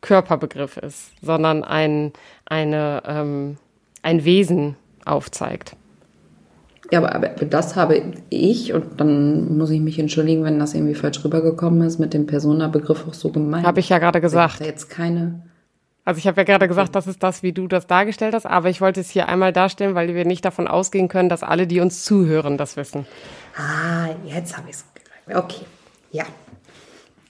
Körperbegriff 0.00 0.76
ist, 0.76 1.10
sondern 1.20 1.64
ein, 1.64 2.12
eine, 2.46 3.02
ähm, 3.06 3.56
ein 4.02 4.24
Wesen 4.24 4.76
aufzeigt. 5.04 5.76
Ja, 6.92 6.98
aber, 6.98 7.14
aber 7.14 7.28
das 7.28 7.74
habe 7.74 8.02
ich, 8.30 8.72
und 8.72 9.00
dann 9.00 9.56
muss 9.56 9.70
ich 9.70 9.80
mich 9.80 9.98
entschuldigen, 9.98 10.44
wenn 10.44 10.58
das 10.58 10.74
irgendwie 10.74 10.94
falsch 10.94 11.24
rübergekommen 11.24 11.82
ist, 11.82 11.98
mit 11.98 12.14
dem 12.14 12.26
Persona-Begriff 12.26 13.08
auch 13.08 13.14
so 13.14 13.30
gemeint. 13.30 13.66
Habe 13.66 13.80
ich 13.80 13.88
ja 13.88 13.98
gerade 13.98 14.18
Ich 14.18 14.22
gesagt. 14.22 14.60
da 14.60 14.64
jetzt 14.66 14.88
keine. 14.88 15.42
Also 16.04 16.18
ich 16.18 16.26
habe 16.26 16.36
ja 16.40 16.44
gerade 16.44 16.66
gesagt, 16.66 16.96
das 16.96 17.06
ist 17.06 17.22
das, 17.22 17.42
wie 17.44 17.52
du 17.52 17.68
das 17.68 17.86
dargestellt 17.86 18.34
hast, 18.34 18.44
aber 18.46 18.68
ich 18.70 18.80
wollte 18.80 19.00
es 19.00 19.10
hier 19.10 19.28
einmal 19.28 19.52
darstellen, 19.52 19.94
weil 19.94 20.12
wir 20.14 20.24
nicht 20.24 20.44
davon 20.44 20.66
ausgehen 20.66 21.08
können, 21.08 21.28
dass 21.28 21.42
alle, 21.44 21.66
die 21.68 21.78
uns 21.80 22.04
zuhören, 22.04 22.58
das 22.58 22.76
wissen. 22.76 23.06
Ah, 23.56 24.08
jetzt 24.26 24.56
habe 24.56 24.68
ich 24.70 24.76
es. 24.76 24.84
Okay. 25.32 25.64
Ja. 26.10 26.24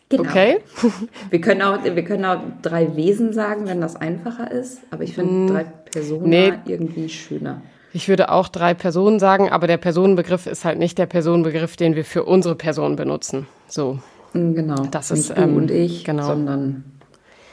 Genau. 0.08 0.24
Okay? 0.24 0.58
Wir 1.30 1.40
können, 1.40 1.62
auch, 1.62 1.82
wir 1.84 2.04
können 2.04 2.26
auch 2.26 2.40
drei 2.60 2.94
Wesen 2.96 3.32
sagen, 3.32 3.66
wenn 3.66 3.80
das 3.80 3.96
einfacher 3.96 4.50
ist. 4.50 4.80
Aber 4.90 5.04
ich 5.04 5.14
finde 5.14 5.50
drei 5.52 5.64
Personen 5.64 6.24
Mm. 6.26 6.28
Nee. 6.28 6.52
irgendwie 6.66 7.08
schöner. 7.08 7.62
Ich 7.94 8.08
würde 8.10 8.30
auch 8.30 8.48
drei 8.48 8.74
Personen 8.74 9.18
sagen, 9.18 9.48
aber 9.50 9.66
der 9.66 9.78
Personenbegriff 9.78 10.46
ist 10.46 10.66
halt 10.66 10.78
nicht 10.78 10.98
der 10.98 11.06
Personenbegriff, 11.06 11.76
den 11.76 11.94
wir 11.96 12.04
für 12.04 12.24
unsere 12.24 12.56
Person 12.56 12.96
benutzen. 12.96 13.46
So. 13.68 14.00
Mm, 14.34 14.52
Genau. 14.54 14.84
Das 14.90 15.10
Nicht 15.10 15.20
ist, 15.20 15.30
du 15.30 15.34
ähm, 15.40 15.56
und 15.56 15.70
ich, 15.70 16.04
genau. 16.04 16.26
sondern 16.26 16.84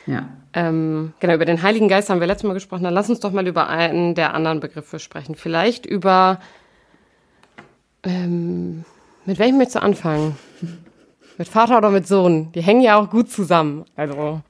ja. 0.05 0.27
Ähm, 0.53 1.13
genau, 1.19 1.35
über 1.35 1.45
den 1.45 1.61
Heiligen 1.61 1.87
Geist 1.87 2.09
haben 2.09 2.19
wir 2.19 2.27
letztes 2.27 2.47
Mal 2.47 2.53
gesprochen. 2.53 2.83
Dann 2.83 2.93
lass 2.93 3.09
uns 3.09 3.19
doch 3.19 3.31
mal 3.31 3.47
über 3.47 3.67
einen 3.67 4.15
der 4.15 4.33
anderen 4.33 4.59
Begriffe 4.59 4.99
sprechen. 4.99 5.35
Vielleicht 5.35 5.85
über. 5.85 6.39
Ähm, 8.03 8.85
mit 9.25 9.37
welchem 9.37 9.59
willst 9.59 9.75
du 9.75 9.81
anfangen? 9.81 10.37
Mit 11.37 11.47
Vater 11.47 11.77
oder 11.77 11.89
mit 11.89 12.07
Sohn? 12.07 12.51
Die 12.53 12.61
hängen 12.61 12.81
ja 12.81 12.97
auch 12.97 13.09
gut 13.09 13.31
zusammen. 13.31 13.85
Also. 13.95 14.41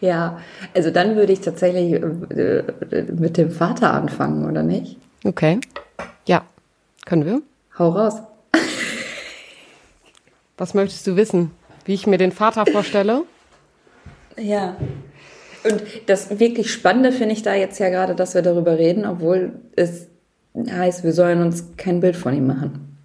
Ja, 0.00 0.40
also 0.74 0.90
dann 0.90 1.16
würde 1.16 1.32
ich 1.32 1.40
tatsächlich 1.40 1.92
äh, 1.92 2.58
äh, 2.58 3.12
mit 3.12 3.36
dem 3.36 3.50
Vater 3.50 3.92
anfangen, 3.92 4.48
oder 4.48 4.62
nicht? 4.62 4.96
Okay. 5.24 5.60
Ja, 6.26 6.44
können 7.04 7.24
wir. 7.24 7.42
Hau 7.78 7.90
raus. 7.90 8.14
Was 10.56 10.74
möchtest 10.74 11.06
du 11.06 11.16
wissen? 11.16 11.50
Wie 11.84 11.94
ich 11.94 12.06
mir 12.06 12.18
den 12.18 12.32
Vater 12.32 12.64
vorstelle? 12.66 13.24
Ja. 14.36 14.76
Und 15.64 15.82
das 16.06 16.38
wirklich 16.38 16.72
Spannende 16.72 17.12
finde 17.12 17.34
ich 17.34 17.42
da 17.42 17.54
jetzt 17.54 17.78
ja 17.78 17.88
gerade, 17.88 18.14
dass 18.14 18.34
wir 18.34 18.42
darüber 18.42 18.78
reden, 18.78 19.06
obwohl 19.06 19.52
es 19.76 20.08
heißt, 20.54 21.04
wir 21.04 21.12
sollen 21.12 21.42
uns 21.42 21.76
kein 21.76 22.00
Bild 22.00 22.16
von 22.16 22.34
ihm 22.34 22.46
machen. 22.46 22.98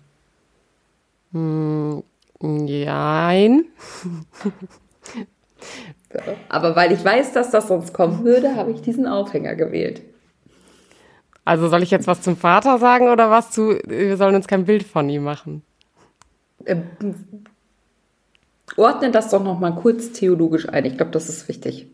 Hm, 1.32 2.04
Nein. 2.41 3.65
Aber 6.50 6.76
weil 6.76 6.91
ich 6.91 7.04
weiß, 7.04 7.34
dass 7.34 7.52
das 7.52 7.67
sonst 7.67 7.93
kommen 7.93 8.24
würde, 8.24 8.56
habe 8.56 8.72
ich 8.72 8.82
diesen 8.82 9.06
Aufhänger 9.08 9.56
gewählt. 9.56 10.02
Also 11.45 11.67
soll 11.67 11.84
ich 11.84 11.91
jetzt 11.91 12.08
was 12.08 12.22
zum 12.22 12.38
Vater 12.38 12.78
sagen 12.78 13.10
oder 13.10 13.30
was 13.30 13.52
zu, 13.52 13.78
wir 13.86 14.17
sollen 14.17 14.36
uns 14.36 14.48
kein 14.48 14.65
Bild 14.65 14.84
von 14.84 15.10
ihm 15.10 15.24
machen? 15.24 15.63
Ähm, 16.65 16.84
ordne 18.76 19.12
das 19.12 19.30
doch 19.30 19.43
noch 19.43 19.60
mal 19.60 19.76
kurz 19.76 20.12
theologisch 20.12 20.67
ein. 20.69 20.86
Ich 20.86 20.98
glaube, 20.98 21.12
das 21.12 21.30
ist 21.30 21.48
wichtig. 21.48 21.88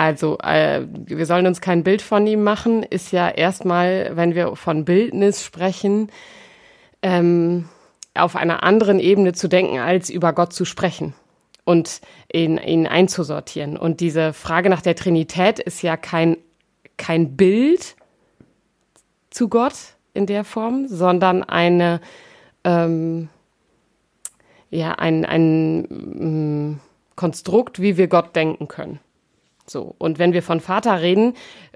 Also, 0.00 0.38
äh, 0.38 0.86
wir 0.90 1.26
sollen 1.26 1.46
uns 1.46 1.60
kein 1.60 1.84
Bild 1.84 2.00
von 2.00 2.26
ihm 2.26 2.42
machen, 2.42 2.82
ist 2.84 3.12
ja 3.12 3.28
erstmal, 3.28 4.12
wenn 4.14 4.34
wir 4.34 4.56
von 4.56 4.86
Bildnis 4.86 5.44
sprechen, 5.44 6.10
ähm, 7.02 7.68
auf 8.14 8.34
einer 8.34 8.62
anderen 8.62 8.98
Ebene 8.98 9.34
zu 9.34 9.46
denken, 9.46 9.78
als 9.78 10.08
über 10.08 10.32
Gott 10.32 10.54
zu 10.54 10.64
sprechen 10.64 11.12
und 11.64 12.00
ihn, 12.32 12.56
ihn 12.56 12.86
einzusortieren. 12.86 13.76
Und 13.76 14.00
diese 14.00 14.32
Frage 14.32 14.70
nach 14.70 14.80
der 14.80 14.96
Trinität 14.96 15.58
ist 15.58 15.82
ja 15.82 15.98
kein, 15.98 16.38
kein 16.96 17.36
Bild 17.36 17.94
zu 19.28 19.50
Gott 19.50 19.74
in 20.14 20.24
der 20.24 20.44
Form, 20.44 20.88
sondern 20.88 21.42
eine, 21.42 22.00
ähm, 22.64 23.28
ja, 24.70 24.92
ein, 24.92 25.26
ein 25.26 25.86
ähm, 25.90 26.80
Konstrukt, 27.16 27.82
wie 27.82 27.98
wir 27.98 28.08
Gott 28.08 28.34
denken 28.34 28.66
können. 28.66 28.98
So. 29.70 29.94
Und 29.98 30.18
wenn 30.18 30.32
wir 30.32 30.42
von 30.42 30.60
Vater 30.60 31.00
reden, 31.00 31.34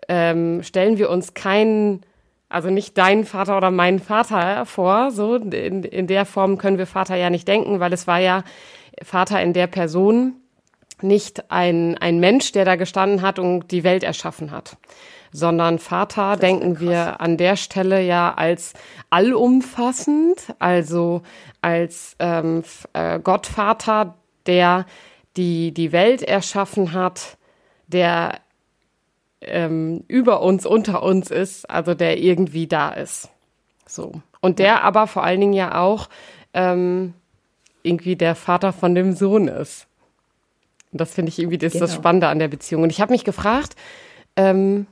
ähm, 0.09 0.65
stellen 0.65 0.99
wir 0.99 1.11
uns 1.11 1.33
keinen, 1.35 2.01
also 2.49 2.69
nicht 2.69 2.99
deinen 2.99 3.25
Vater 3.25 3.57
oder 3.57 3.71
meinen 3.71 4.01
Vater 4.01 4.67
vor. 4.67 5.13
So, 5.13 5.37
in, 5.37 5.85
in 5.85 6.09
der 6.09 6.27
Form 6.27 6.59
können 6.59 6.79
wir 6.79 6.89
Vater 6.89 7.15
ja 7.15 7.31
nicht 7.31 7.47
denken, 7.47 7.79
weil 7.79 7.93
es 7.93 8.09
war 8.09 8.19
ja 8.19 8.43
Vater 9.01 9.41
in 9.41 9.53
der 9.53 9.69
Person 9.69 10.35
nicht 11.03 11.53
ein, 11.53 11.97
ein 11.99 12.19
Mensch, 12.19 12.51
der 12.51 12.65
da 12.65 12.75
gestanden 12.75 13.23
hat 13.23 13.39
und 13.39 13.71
die 13.71 13.85
Welt 13.85 14.03
erschaffen 14.03 14.51
hat, 14.51 14.77
sondern 15.33 15.79
Vater 15.79 16.37
denken 16.37 16.81
wir 16.81 17.21
an 17.21 17.37
der 17.37 17.55
Stelle 17.55 18.01
ja 18.01 18.35
als 18.35 18.73
allumfassend, 19.11 20.55
also 20.59 21.23
als 21.63 22.17
ähm, 22.19 22.65
äh, 22.93 23.21
Gottvater, 23.21 24.17
der 24.47 24.87
die, 25.37 25.73
die 25.73 25.93
Welt 25.93 26.23
erschaffen 26.23 26.93
hat, 26.93 27.37
der 27.95 28.41
ähm, 29.41 30.05
über 30.09 30.43
uns, 30.43 30.67
unter 30.67 31.03
uns 31.03 31.31
ist, 31.31 31.71
also 31.71 31.95
der 31.95 32.19
irgendwie 32.19 32.67
da 32.67 32.91
ist. 32.91 33.31
So. 33.87 34.13
Und 34.41 34.59
der 34.59 34.83
aber 34.83 35.07
vor 35.07 35.25
allen 35.25 35.41
Dingen 35.41 35.53
ja 35.53 35.81
auch 35.81 36.09
ähm, 36.53 37.15
irgendwie 37.83 38.17
der 38.17 38.35
Vater 38.35 38.73
von 38.73 38.95
dem 38.95 39.15
Sohn 39.15 39.49
ist. 39.49 39.87
Und 40.93 41.01
das 41.01 41.15
finde 41.15 41.31
ich 41.31 41.39
irgendwie 41.39 41.59
das, 41.59 41.73
genau. 41.73 41.85
das 41.85 41.95
Spannende 41.95 42.29
an 42.29 42.39
der 42.39 42.49
Beziehung. 42.49 42.83
Und 42.83 42.91
ich 42.91 43.01
habe 43.01 43.13
mich 43.13 43.25
gefragt, 43.25 43.77
ähm, 44.37 44.87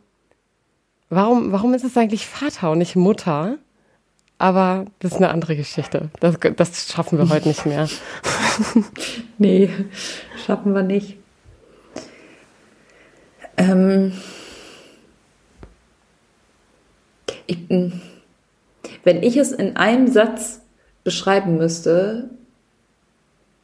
warum, 1.10 1.52
warum 1.52 1.74
ist 1.74 1.84
es 1.84 1.96
eigentlich 1.96 2.26
Vater 2.26 2.70
und 2.70 2.78
nicht 2.78 2.96
Mutter? 2.96 3.58
Aber 4.38 4.86
das 4.98 5.12
ist 5.12 5.18
eine 5.18 5.30
andere 5.30 5.54
Geschichte. 5.54 6.10
Das, 6.18 6.36
das 6.56 6.92
schaffen 6.92 7.18
wir 7.18 7.28
heute 7.28 7.48
nicht 7.48 7.64
mehr. 7.64 7.88
nee, 9.38 9.70
schaffen 10.44 10.74
wir 10.74 10.82
nicht. 10.82 11.21
Ähm, 13.62 14.12
ich, 17.46 17.58
wenn 19.04 19.22
ich 19.22 19.36
es 19.36 19.52
in 19.52 19.76
einem 19.76 20.08
Satz 20.08 20.62
beschreiben 21.04 21.58
müsste, 21.58 22.30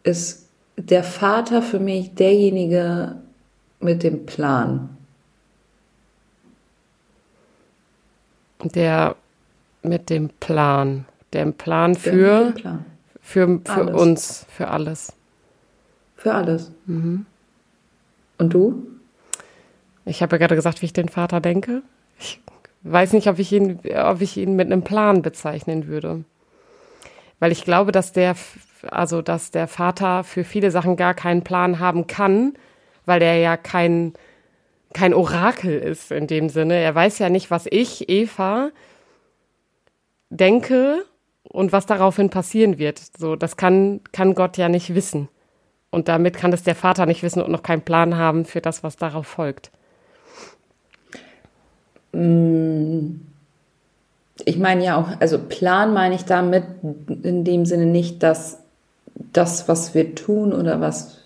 ist 0.05 0.47
der 0.77 1.03
Vater 1.03 1.63
für 1.63 1.81
mich 1.81 2.15
derjenige 2.15 3.17
mit 3.81 4.05
dem 4.05 4.25
Plan. 4.25 4.97
Der 8.63 9.17
mit 9.83 10.11
dem 10.11 10.29
Plan. 10.29 11.07
Der 11.33 11.47
Plan 11.47 11.97
für, 11.97 12.53
Plan. 12.53 12.85
für, 13.21 13.61
für 13.65 13.73
alles. 13.73 14.01
uns, 14.01 14.47
für 14.49 14.69
alles. 14.69 15.13
Für 16.17 16.35
alles. 16.35 16.71
Mhm. 16.87 17.27
Und 18.39 18.55
du? 18.55 18.98
Ich 20.09 20.23
habe 20.23 20.37
ja 20.37 20.38
gerade 20.38 20.57
gesagt, 20.57 20.81
wie 20.81 20.87
ich 20.87 20.92
den 20.92 21.09
Vater 21.09 21.40
denke. 21.40 21.83
Ich 22.18 22.40
weiß 22.83 23.12
nicht, 23.12 23.29
ob 23.29 23.38
ich 23.38 23.53
ihn, 23.53 23.81
ob 23.94 24.21
ich 24.21 24.37
ihn 24.37 24.57
mit 24.57 24.66
einem 24.66 24.83
Plan 24.83 25.23
bezeichnen 25.23 25.87
würde. 25.87 26.25
Weil 27.38 27.53
ich 27.53 27.64
glaube, 27.64 27.92
dass 27.92 28.12
der, 28.12 28.35
also, 28.90 29.23
dass 29.23 29.51
der 29.51 29.68
Vater 29.68 30.25
für 30.25 30.44
viele 30.44 30.71
Sachen 30.71 30.97
gar 30.97 31.14
keinen 31.14 31.44
Plan 31.44 31.79
haben 31.79 32.07
kann, 32.07 32.55
weil 33.05 33.23
er 33.23 33.37
ja 33.37 33.57
kein, 33.57 34.14
kein 34.94 35.14
Orakel 35.14 35.79
ist 35.79 36.11
in 36.11 36.27
dem 36.27 36.49
Sinne. 36.49 36.77
Er 36.77 36.94
weiß 36.94 37.18
ja 37.18 37.29
nicht, 37.29 37.51
was 37.51 37.66
ich, 37.71 38.09
Eva, 38.09 38.71
denke 40.31 41.05
und 41.42 41.73
was 41.73 41.87
daraufhin 41.87 42.31
passieren 42.31 42.79
wird. 42.79 43.01
So, 43.18 43.37
das 43.37 43.57
kann, 43.57 44.01
kann 44.12 44.35
Gott 44.35 44.57
ja 44.57 44.68
nicht 44.68 44.94
wissen. 44.94 45.29
Und 45.90 46.09
damit 46.09 46.37
kann 46.37 46.53
es 46.53 46.62
der 46.62 46.75
Vater 46.75 47.07
nicht 47.07 47.23
wissen 47.23 47.42
und 47.42 47.51
noch 47.51 47.62
keinen 47.62 47.83
Plan 47.83 48.16
haben 48.16 48.44
für 48.44 48.61
das, 48.61 48.83
was 48.83 48.97
darauf 48.97 49.27
folgt. 49.27 49.71
Mm, 52.19 53.21
ich 54.45 54.59
meine 54.59 54.85
ja 54.85 54.97
auch, 54.97 55.21
also 55.21 55.39
Plan 55.39 55.93
meine 55.93 56.15
ich 56.15 56.25
damit 56.25 56.65
in 57.23 57.45
dem 57.45 57.65
Sinne 57.65 57.87
nicht, 57.87 58.23
dass 58.23 58.59
das, 59.33 59.69
was 59.69 59.95
wir 59.95 60.15
tun 60.15 60.53
oder 60.53 60.81
was 60.81 61.19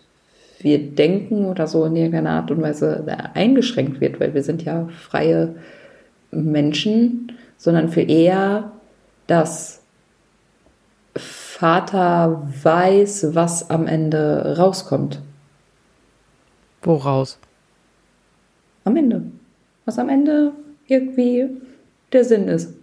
wir 0.58 0.78
denken 0.78 1.46
oder 1.46 1.66
so 1.66 1.84
in 1.84 1.96
irgendeiner 1.96 2.30
Art 2.30 2.50
und 2.50 2.62
Weise 2.62 3.04
eingeschränkt 3.34 4.00
wird, 4.00 4.20
weil 4.20 4.34
wir 4.34 4.42
sind 4.42 4.62
ja 4.64 4.88
freie 4.88 5.56
Menschen, 6.30 7.32
sondern 7.56 7.88
für 7.88 8.02
eher, 8.02 8.70
dass 9.26 9.82
Vater 11.16 12.48
weiß, 12.62 13.34
was 13.34 13.70
am 13.70 13.86
Ende 13.86 14.56
rauskommt. 14.56 15.20
Woraus? 16.82 17.38
Am 18.84 18.96
Ende. 18.96 19.22
Was 19.84 19.98
am 19.98 20.08
Ende 20.08 20.52
irgendwie 20.86 21.48
der 22.12 22.24
Sinn 22.24 22.48
ist. 22.48 22.74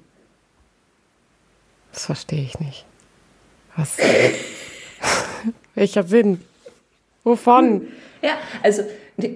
Das 1.92 2.06
verstehe 2.06 2.42
ich 2.42 2.60
nicht. 2.60 2.86
Was? 3.76 3.98
Welcher 5.76 6.04
Sinn? 6.04 6.42
Wovon? 7.24 7.88
Ja, 8.22 8.38
also 8.64 8.84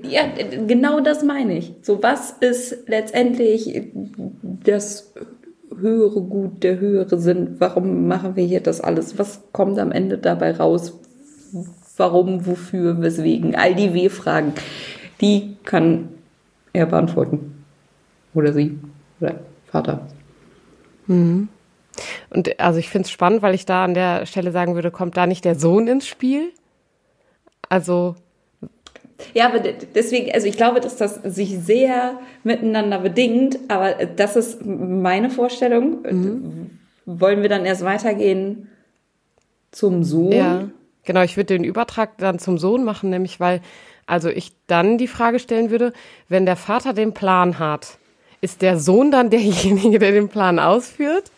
ja, 0.04 0.24
genau 0.68 1.00
das 1.00 1.24
meine 1.24 1.58
ich. 1.58 1.74
So, 1.82 2.02
was 2.02 2.32
ist 2.40 2.88
letztendlich 2.88 3.92
das 4.66 5.14
höhere 5.78 6.22
Gut, 6.22 6.64
der 6.64 6.80
höhere 6.80 7.20
Sinn? 7.20 7.56
Warum 7.60 8.08
machen 8.08 8.36
wir 8.36 8.46
hier 8.46 8.62
das 8.62 8.82
alles? 8.82 9.18
Was 9.18 9.42
kommt 9.52 9.80
am 9.80 9.92
Ende 9.92 10.18
dabei 10.18 10.52
raus? 10.56 10.94
Warum, 11.98 12.46
wofür, 12.46 13.02
weswegen? 13.02 13.56
All 13.56 13.76
die 13.76 13.94
W-Fragen, 13.94 14.54
die 15.22 15.58
kann 15.64 16.10
er 16.72 16.86
beantworten. 16.88 17.53
Oder 18.34 18.54
sie. 18.54 18.80
Oder 19.20 19.40
Vater. 19.68 20.08
Mhm. 21.08 21.50
Und 22.30 22.60
also 22.60 22.80
ich 22.80 22.90
finde 22.90 23.06
es 23.06 23.12
spannend, 23.12 23.42
weil 23.42 23.54
ich 23.54 23.66
da 23.66 23.84
an 23.84 23.94
der 23.94 24.26
Stelle 24.26 24.52
sagen 24.52 24.76
würde, 24.76 24.92
kommt 24.92 25.18
da 25.18 25.28
nicht 25.28 25.46
der 25.46 25.56
Sohn 25.56 25.88
ins 25.88 26.08
Spiel? 26.08 26.52
Also. 27.70 28.16
Ja, 29.34 29.48
aber 29.48 29.60
deswegen, 29.60 30.32
also 30.34 30.48
ich 30.48 30.58
glaube, 30.58 30.80
dass 30.80 30.98
das 30.98 31.16
sich 31.24 31.60
sehr 31.60 32.20
miteinander 32.44 33.00
bedingt, 33.00 33.60
aber 33.68 33.94
das 33.94 34.36
ist 34.36 34.66
meine 34.66 35.30
Vorstellung. 35.30 36.02
Mhm. 36.02 36.80
Wollen 37.06 37.42
wir 37.42 37.50
dann 37.50 37.66
erst 37.66 37.84
weitergehen 37.84 38.70
zum 39.72 40.04
Sohn? 40.04 40.32
Ja, 40.32 40.70
genau, 41.04 41.22
ich 41.22 41.38
würde 41.38 41.54
den 41.54 41.64
Übertrag 41.64 42.18
dann 42.18 42.40
zum 42.40 42.58
Sohn 42.58 42.84
machen, 42.84 43.10
nämlich 43.10 43.40
weil, 43.40 43.62
also 44.08 44.30
ich 44.30 44.54
dann 44.68 44.98
die 44.98 45.08
Frage 45.08 45.40
stellen 45.40 45.70
würde, 45.70 45.94
wenn 46.28 46.46
der 46.46 46.56
Vater 46.56 46.94
den 46.94 47.14
Plan 47.14 47.60
hat, 47.60 47.98
ist 48.44 48.62
der 48.62 48.78
Sohn 48.78 49.10
dann 49.10 49.30
derjenige, 49.30 50.00
der 50.00 50.12
den 50.12 50.28
Plan 50.28 50.60
ausführt? 50.60 51.32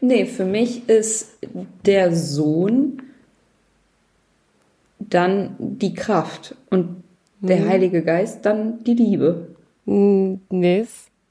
Nee, 0.00 0.26
für 0.26 0.44
mich 0.44 0.88
ist 0.88 1.38
der 1.86 2.14
Sohn 2.14 3.00
dann 4.98 5.54
die 5.58 5.94
Kraft 5.94 6.56
und 6.70 7.04
der 7.40 7.60
hm. 7.60 7.68
Heilige 7.68 8.02
Geist 8.02 8.44
dann 8.44 8.82
die 8.82 8.94
Liebe. 8.94 9.46
Nee, 9.84 10.86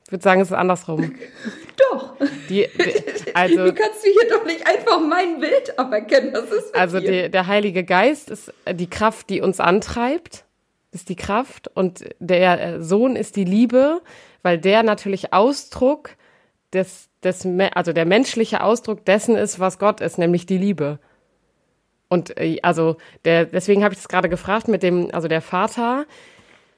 ich 0.06 0.12
würde 0.12 0.24
sagen, 0.24 0.40
es 0.40 0.48
ist 0.48 0.54
andersrum. 0.54 1.14
doch. 1.92 2.16
Die, 2.50 2.66
die, 2.66 3.36
also, 3.36 3.56
du 3.66 3.74
kannst 3.74 4.06
du 4.06 4.10
hier 4.10 4.30
doch 4.30 4.46
nicht 4.46 4.66
einfach 4.66 5.02
mein 5.02 5.42
Bild 5.42 5.78
aberkennen. 5.78 6.32
Das 6.32 6.50
ist 6.50 6.74
also 6.74 7.02
die, 7.02 7.30
der 7.30 7.48
Heilige 7.48 7.84
Geist 7.84 8.30
ist 8.30 8.54
die 8.72 8.90
Kraft, 8.90 9.30
die 9.30 9.42
uns 9.42 9.60
antreibt. 9.60 10.46
ist 10.94 11.10
die 11.10 11.18
Kraft 11.18 11.70
und 11.74 12.06
der 12.20 12.82
Sohn 12.82 13.18
ist 13.18 13.36
die 13.36 13.44
Liebe, 13.44 14.02
weil 14.48 14.58
der 14.58 14.82
natürlich 14.82 15.34
Ausdruck 15.34 16.12
des, 16.72 17.10
des, 17.22 17.46
also 17.74 17.92
der 17.92 18.06
menschliche 18.06 18.64
Ausdruck 18.64 19.04
dessen 19.04 19.36
ist, 19.36 19.60
was 19.60 19.78
Gott 19.78 20.00
ist, 20.00 20.18
nämlich 20.18 20.46
die 20.46 20.58
Liebe. 20.58 21.00
Und 22.08 22.38
äh, 22.40 22.58
also 22.62 22.96
der, 23.26 23.44
deswegen 23.44 23.84
habe 23.84 23.94
ich 23.94 24.00
das 24.00 24.08
gerade 24.08 24.30
gefragt 24.30 24.70
mit 24.70 24.84
dem, 24.84 25.10
also 25.12 25.28
der 25.28 25.42
Vater 25.42 26.06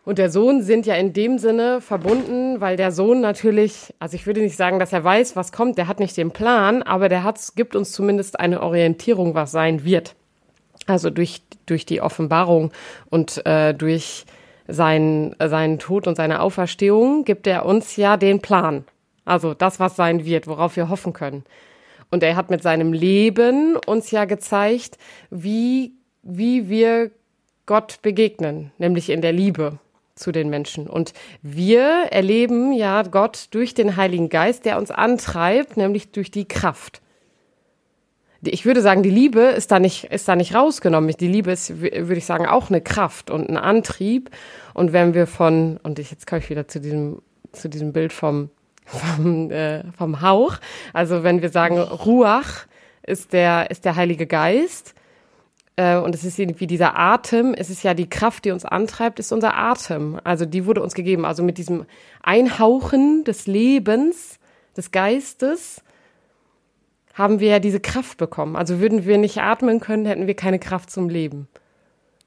und 0.03 0.17
der 0.17 0.31
Sohn 0.31 0.63
sind 0.63 0.87
ja 0.87 0.95
in 0.95 1.13
dem 1.13 1.37
Sinne 1.37 1.79
verbunden, 1.79 2.59
weil 2.59 2.75
der 2.75 2.91
Sohn 2.91 3.21
natürlich, 3.21 3.93
also 3.99 4.15
ich 4.15 4.25
würde 4.25 4.41
nicht 4.41 4.57
sagen, 4.57 4.79
dass 4.79 4.91
er 4.91 5.03
weiß, 5.03 5.35
was 5.35 5.51
kommt, 5.51 5.77
der 5.77 5.87
hat 5.87 5.99
nicht 5.99 6.17
den 6.17 6.31
Plan, 6.31 6.81
aber 6.81 7.07
der 7.07 7.23
hat, 7.23 7.39
gibt 7.55 7.75
uns 7.75 7.91
zumindest 7.91 8.39
eine 8.39 8.63
Orientierung, 8.63 9.35
was 9.35 9.51
sein 9.51 9.83
wird. 9.83 10.15
Also 10.87 11.11
durch, 11.11 11.43
durch 11.67 11.85
die 11.85 12.01
Offenbarung 12.01 12.71
und 13.11 13.45
äh, 13.45 13.75
durch 13.75 14.25
seinen, 14.69 15.35
seinen 15.39 15.79
Tod 15.79 16.07
und 16.07 16.15
seine 16.15 16.41
Auferstehung 16.41 17.25
gibt 17.25 17.47
er 17.47 17.65
uns 17.65 17.95
ja 17.95 18.17
den 18.17 18.41
Plan. 18.41 18.85
Also 19.25 19.53
das, 19.53 19.79
was 19.79 19.95
sein 19.95 20.25
wird, 20.25 20.47
worauf 20.47 20.75
wir 20.75 20.89
hoffen 20.89 21.13
können. 21.13 21.43
Und 22.11 22.23
er 22.23 22.35
hat 22.35 22.49
mit 22.49 22.63
seinem 22.63 22.93
Leben 22.93 23.75
uns 23.75 24.11
ja 24.11 24.25
gezeigt, 24.25 24.97
wie, 25.29 25.93
wie 26.23 26.69
wir 26.69 27.11
Gott 27.65 28.01
begegnen, 28.01 28.71
nämlich 28.79 29.09
in 29.09 29.21
der 29.21 29.31
Liebe 29.31 29.77
zu 30.15 30.31
den 30.31 30.49
Menschen. 30.49 30.87
Und 30.87 31.13
wir 31.41 32.07
erleben 32.09 32.73
ja 32.73 33.03
Gott 33.03 33.47
durch 33.51 33.73
den 33.73 33.95
Heiligen 33.95 34.29
Geist, 34.29 34.65
der 34.65 34.77
uns 34.77 34.91
antreibt, 34.91 35.77
nämlich 35.77 36.11
durch 36.11 36.31
die 36.31 36.47
Kraft. 36.47 37.01
Ich 38.41 38.65
würde 38.65 38.81
sagen, 38.81 39.03
die 39.03 39.09
Liebe 39.09 39.41
ist 39.41 39.71
da 39.71 39.79
nicht, 39.79 40.05
ist 40.05 40.27
da 40.27 40.35
nicht 40.35 40.55
rausgenommen. 40.55 41.13
Die 41.19 41.27
Liebe 41.27 41.51
ist, 41.51 41.81
würde 41.81 42.15
ich 42.15 42.25
sagen, 42.25 42.45
auch 42.45 42.69
eine 42.69 42.81
Kraft 42.81 43.29
und 43.29 43.49
ein 43.49 43.57
Antrieb. 43.57 44.29
Und 44.73 44.93
wenn 44.93 45.13
wir 45.13 45.27
von, 45.27 45.77
und 45.83 45.99
ich, 45.99 46.11
jetzt 46.11 46.25
komme 46.25 46.39
ich 46.39 46.49
wieder 46.49 46.67
zu 46.67 46.79
diesem, 46.79 47.21
zu 47.51 47.67
diesem 47.69 47.91
Bild 47.91 48.13
vom, 48.13 48.49
vom, 48.85 49.51
äh, 49.51 49.83
vom 49.97 50.21
Hauch. 50.21 50.57
Also 50.93 51.23
wenn 51.23 51.41
wir 51.41 51.49
sagen, 51.49 51.79
Ruach 51.79 52.65
ist 53.03 53.33
der, 53.33 53.71
ist 53.71 53.85
der 53.85 53.95
Heilige 53.95 54.25
Geist, 54.25 54.95
äh, 55.79 55.97
und 55.97 56.13
es 56.13 56.25
ist 56.25 56.37
irgendwie 56.37 56.67
dieser 56.67 56.99
Atem, 56.99 57.53
es 57.53 57.69
ist 57.69 57.83
ja 57.83 57.93
die 57.93 58.09
Kraft, 58.09 58.43
die 58.43 58.51
uns 58.51 58.65
antreibt, 58.65 59.17
ist 59.17 59.31
unser 59.31 59.55
Atem. 59.55 60.19
Also 60.25 60.45
die 60.45 60.65
wurde 60.65 60.83
uns 60.83 60.93
gegeben. 60.93 61.23
Also 61.23 61.41
mit 61.41 61.57
diesem 61.57 61.85
Einhauchen 62.21 63.23
des 63.23 63.47
Lebens, 63.47 64.39
des 64.75 64.91
Geistes, 64.91 65.81
haben 67.19 67.41
wir 67.41 67.49
ja 67.49 67.59
diese 67.59 67.81
Kraft 67.81 68.17
bekommen. 68.17 68.55
Also 68.55 68.79
würden 68.79 69.05
wir 69.05 69.17
nicht 69.17 69.39
atmen 69.39 69.81
können, 69.81 70.05
hätten 70.05 70.25
wir 70.25 70.35
keine 70.35 70.57
Kraft 70.57 70.89
zum 70.89 71.09
Leben. 71.09 71.49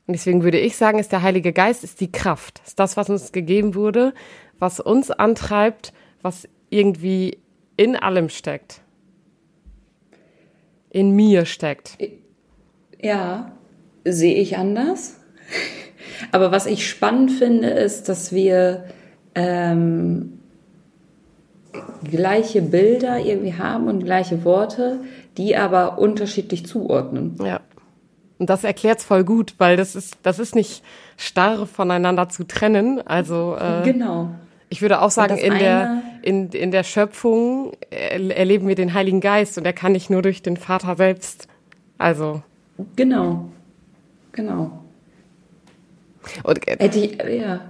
Und 0.07 0.12
deswegen 0.12 0.42
würde 0.42 0.59
ich 0.59 0.76
sagen, 0.76 0.98
ist 0.98 1.12
der 1.12 1.22
Heilige 1.22 1.55
Geist, 1.55 1.83
ist 1.83 2.02
die 2.02 2.12
Kraft, 2.12 2.61
ist 2.66 2.78
das, 2.78 2.98
was 2.98 3.09
uns 3.09 3.33
gegeben 3.33 3.74
wurde, 3.74 4.12
was 4.59 4.81
uns 4.81 5.11
antreibt, 5.11 5.94
was 6.20 6.46
irgendwie 6.68 7.38
in 7.78 7.96
allem 7.96 8.28
steckt. 8.28 8.83
In 10.90 11.16
mir 11.16 11.46
steckt. 11.46 11.96
Ja, 13.00 13.52
sehe 14.05 14.35
ich 14.35 14.59
anders. 14.59 15.18
Aber 16.33 16.52
was 16.52 16.66
ich 16.66 16.87
spannend 16.87 17.33
finde, 17.33 17.70
ist, 17.70 18.11
dass 18.11 18.31
wir 18.31 18.85
ähm, 19.35 20.41
gleiche 22.11 22.62
Bilder 22.62 23.18
irgendwie 23.18 23.54
haben 23.54 23.88
und 23.88 24.04
gleiche 24.04 24.44
Worte, 24.44 25.00
die 25.37 25.56
aber 25.56 25.98
unterschiedlich 25.98 26.66
zuordnen. 26.66 27.37
Ja. 27.42 27.61
Und 28.38 28.50
das 28.50 28.64
erklärt 28.64 28.98
es 28.98 29.04
voll 29.04 29.24
gut, 29.24 29.54
weil 29.58 29.76
das 29.76 29.94
ist, 29.94 30.16
das 30.22 30.38
ist 30.38 30.54
nicht 30.54 30.82
starr 31.16 31.66
voneinander 31.66 32.28
zu 32.28 32.44
trennen. 32.44 33.00
Also 33.06 33.56
äh, 33.56 33.85
genau. 33.85 34.30
Ich 34.68 34.80
würde 34.80 35.02
auch 35.02 35.11
sagen, 35.11 35.37
in 35.37 35.58
der, 35.58 36.02
in, 36.22 36.48
in 36.48 36.70
der 36.70 36.82
Schöpfung 36.82 37.72
erleben 37.90 38.66
wir 38.66 38.74
den 38.74 38.94
Heiligen 38.94 39.20
Geist 39.20 39.58
und 39.58 39.66
er 39.66 39.74
kann 39.74 39.92
nicht 39.92 40.08
nur 40.08 40.22
durch 40.22 40.40
den 40.40 40.56
Vater 40.56 40.96
selbst. 40.96 41.46
Also. 41.98 42.42
Genau, 42.96 43.50
genau. 44.32 44.82
Und, 46.42 46.66
äh, 46.66 46.87
ich, 46.87 47.18
ja. 47.22 47.61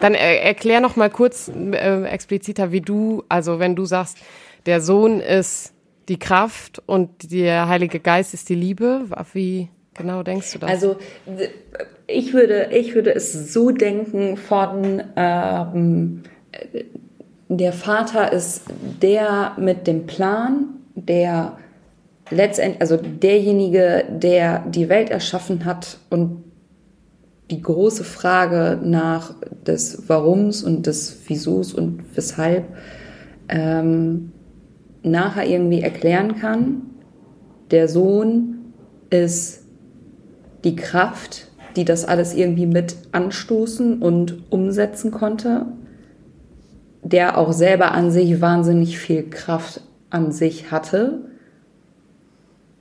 Dann 0.00 0.14
er, 0.14 0.42
erklär 0.42 0.80
noch 0.80 0.96
mal 0.96 1.10
kurz 1.10 1.48
äh, 1.48 2.04
expliziter, 2.04 2.72
wie 2.72 2.80
du, 2.80 3.22
also 3.28 3.58
wenn 3.58 3.76
du 3.76 3.84
sagst, 3.84 4.18
der 4.66 4.80
Sohn 4.80 5.20
ist 5.20 5.72
die 6.08 6.18
Kraft 6.18 6.82
und 6.86 7.30
der 7.30 7.68
Heilige 7.68 8.00
Geist 8.00 8.34
ist 8.34 8.48
die 8.48 8.54
Liebe, 8.54 9.04
wie 9.32 9.68
genau 9.94 10.22
denkst 10.22 10.52
du 10.52 10.58
das? 10.58 10.70
Also 10.70 10.96
ich 12.06 12.32
würde, 12.32 12.70
ich 12.72 12.94
würde 12.94 13.14
es 13.14 13.52
so 13.52 13.70
denken 13.70 14.36
von 14.36 15.02
ähm, 15.16 16.22
der 17.48 17.72
Vater 17.72 18.32
ist 18.32 18.64
der 19.02 19.52
mit 19.56 19.86
dem 19.86 20.06
Plan, 20.06 20.68
der 20.94 21.58
letztendlich, 22.30 22.80
also 22.80 22.96
derjenige, 22.96 24.04
der 24.08 24.64
die 24.68 24.88
Welt 24.88 25.10
erschaffen 25.10 25.64
hat 25.64 25.98
und 26.10 26.44
die 27.50 27.60
große 27.60 28.04
Frage 28.04 28.78
nach 28.82 29.34
des 29.66 30.08
Warums 30.08 30.62
und 30.62 30.86
des 30.86 31.28
Wiesos 31.28 31.74
und 31.74 32.02
weshalb 32.14 32.64
ähm, 33.48 34.32
nachher 35.02 35.46
irgendwie 35.46 35.80
erklären 35.80 36.36
kann. 36.36 36.82
Der 37.70 37.88
Sohn 37.88 38.58
ist 39.10 39.64
die 40.64 40.76
Kraft, 40.76 41.48
die 41.76 41.84
das 41.84 42.04
alles 42.04 42.34
irgendwie 42.34 42.66
mit 42.66 42.96
anstoßen 43.12 44.02
und 44.02 44.50
umsetzen 44.50 45.10
konnte, 45.10 45.66
der 47.02 47.38
auch 47.38 47.52
selber 47.52 47.92
an 47.92 48.10
sich 48.10 48.40
wahnsinnig 48.40 48.98
viel 48.98 49.28
Kraft 49.28 49.80
an 50.10 50.32
sich 50.32 50.70
hatte 50.70 51.30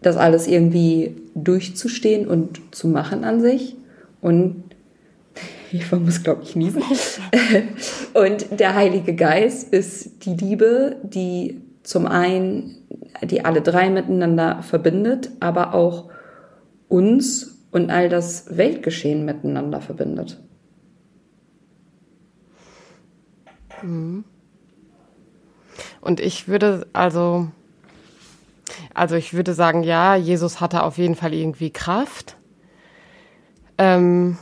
das 0.01 0.17
alles 0.17 0.47
irgendwie 0.47 1.15
durchzustehen 1.35 2.27
und 2.27 2.61
zu 2.71 2.87
machen 2.87 3.23
an 3.23 3.41
sich. 3.41 3.75
Und 4.21 4.63
ich 5.71 5.91
muss, 5.91 6.23
glaube 6.23 6.43
ich, 6.43 6.55
niesen. 6.55 6.83
und 8.13 8.59
der 8.59 8.75
Heilige 8.75 9.15
Geist 9.15 9.71
ist 9.73 10.25
die 10.25 10.35
Liebe, 10.35 10.97
die 11.03 11.61
zum 11.83 12.07
einen, 12.07 12.87
die 13.23 13.45
alle 13.45 13.61
drei 13.61 13.89
miteinander 13.89 14.61
verbindet, 14.63 15.31
aber 15.39 15.73
auch 15.73 16.09
uns 16.87 17.57
und 17.71 17.91
all 17.91 18.09
das 18.09 18.57
Weltgeschehen 18.57 19.25
miteinander 19.25 19.79
verbindet. 19.79 20.39
Mhm. 23.83 24.23
Und 26.01 26.19
ich 26.19 26.47
würde 26.47 26.87
also 26.93 27.49
also 28.93 29.15
ich 29.15 29.33
würde 29.33 29.53
sagen, 29.53 29.83
ja, 29.83 30.15
Jesus 30.15 30.61
hatte 30.61 30.83
auf 30.83 30.97
jeden 30.97 31.15
Fall 31.15 31.33
irgendwie 31.33 31.71
Kraft. 31.71 32.35
Ähm, 33.79 34.37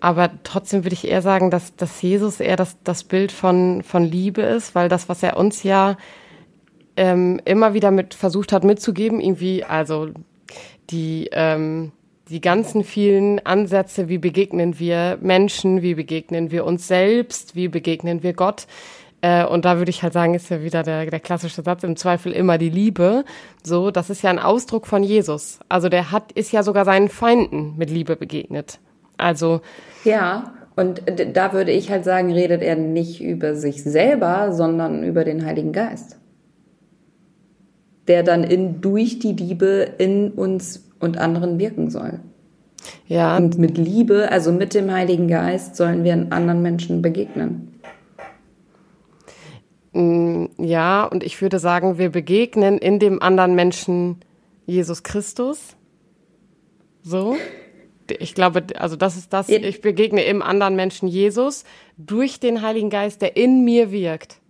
aber 0.00 0.30
trotzdem 0.42 0.84
würde 0.84 0.94
ich 0.94 1.06
eher 1.06 1.22
sagen, 1.22 1.50
dass, 1.50 1.76
dass 1.76 2.02
Jesus 2.02 2.40
eher 2.40 2.56
das, 2.56 2.76
das 2.82 3.04
Bild 3.04 3.32
von, 3.32 3.82
von 3.82 4.04
Liebe 4.04 4.42
ist, 4.42 4.74
weil 4.74 4.88
das, 4.88 5.08
was 5.08 5.22
er 5.22 5.36
uns 5.36 5.62
ja 5.62 5.96
ähm, 6.96 7.40
immer 7.44 7.74
wieder 7.74 7.90
mit 7.90 8.14
versucht 8.14 8.52
hat 8.52 8.64
mitzugeben, 8.64 9.20
irgendwie, 9.20 9.62
also 9.62 10.08
die, 10.90 11.28
ähm, 11.32 11.92
die 12.28 12.40
ganzen 12.40 12.82
vielen 12.82 13.44
Ansätze, 13.46 14.08
wie 14.08 14.18
begegnen 14.18 14.78
wir 14.78 15.18
Menschen, 15.20 15.82
wie 15.82 15.94
begegnen 15.94 16.50
wir 16.50 16.64
uns 16.64 16.88
selbst, 16.88 17.54
wie 17.54 17.68
begegnen 17.68 18.22
wir 18.22 18.32
Gott, 18.32 18.66
äh, 19.22 19.44
und 19.44 19.64
da 19.64 19.78
würde 19.78 19.90
ich 19.90 20.02
halt 20.02 20.12
sagen, 20.12 20.34
ist 20.34 20.50
ja 20.50 20.62
wieder 20.62 20.82
der, 20.82 21.06
der 21.06 21.20
klassische 21.20 21.62
Satz, 21.62 21.84
im 21.84 21.96
Zweifel 21.96 22.32
immer 22.32 22.58
die 22.58 22.70
Liebe. 22.70 23.24
So, 23.62 23.90
das 23.90 24.10
ist 24.10 24.22
ja 24.22 24.30
ein 24.30 24.38
Ausdruck 24.38 24.86
von 24.86 25.02
Jesus. 25.02 25.60
Also 25.68 25.88
der 25.88 26.10
hat, 26.10 26.32
ist 26.32 26.52
ja 26.52 26.62
sogar 26.62 26.84
seinen 26.84 27.08
Feinden 27.08 27.74
mit 27.76 27.90
Liebe 27.90 28.16
begegnet. 28.16 28.78
Also. 29.18 29.60
Ja, 30.04 30.54
und 30.76 31.02
da 31.34 31.52
würde 31.52 31.72
ich 31.72 31.90
halt 31.90 32.04
sagen, 32.04 32.32
redet 32.32 32.62
er 32.62 32.76
nicht 32.76 33.20
über 33.20 33.54
sich 33.54 33.82
selber, 33.82 34.52
sondern 34.52 35.04
über 35.04 35.24
den 35.24 35.44
Heiligen 35.44 35.72
Geist. 35.72 36.16
Der 38.08 38.22
dann 38.22 38.44
in, 38.44 38.80
durch 38.80 39.18
die 39.18 39.34
Liebe 39.34 39.86
in 39.98 40.30
uns 40.30 40.88
und 40.98 41.18
anderen 41.18 41.58
wirken 41.58 41.90
soll. 41.90 42.20
Ja. 43.06 43.36
Und 43.36 43.58
mit 43.58 43.76
Liebe, 43.76 44.30
also 44.32 44.52
mit 44.52 44.72
dem 44.72 44.90
Heiligen 44.90 45.28
Geist, 45.28 45.76
sollen 45.76 46.04
wir 46.04 46.14
anderen 46.30 46.62
Menschen 46.62 47.02
begegnen. 47.02 47.69
Mm, 50.00 50.46
ja, 50.58 51.04
und 51.04 51.22
ich 51.22 51.40
würde 51.42 51.58
sagen, 51.58 51.98
wir 51.98 52.10
begegnen 52.10 52.78
in 52.78 52.98
dem 52.98 53.20
anderen 53.20 53.54
Menschen 53.54 54.16
Jesus 54.66 55.02
Christus. 55.02 55.76
So. 57.02 57.36
Ich 58.18 58.34
glaube, 58.34 58.64
also 58.76 58.96
das 58.96 59.16
ist 59.16 59.32
das, 59.32 59.48
ich 59.48 59.80
begegne 59.82 60.24
im 60.24 60.42
anderen 60.42 60.74
Menschen 60.74 61.06
Jesus 61.06 61.64
durch 61.96 62.40
den 62.40 62.62
Heiligen 62.62 62.90
Geist, 62.90 63.22
der 63.22 63.36
in 63.36 63.64
mir 63.64 63.92
wirkt. 63.92 64.40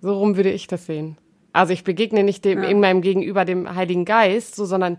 So 0.00 0.16
rum 0.16 0.36
würde 0.36 0.52
ich 0.52 0.68
das 0.68 0.86
sehen. 0.86 1.16
Also 1.52 1.72
ich 1.72 1.82
begegne 1.82 2.22
nicht 2.22 2.44
dem, 2.44 2.62
ja. 2.62 2.68
in 2.68 2.78
meinem 2.78 3.02
Gegenüber 3.02 3.44
dem 3.44 3.74
Heiligen 3.74 4.04
Geist, 4.04 4.54
so, 4.54 4.64
sondern 4.64 4.98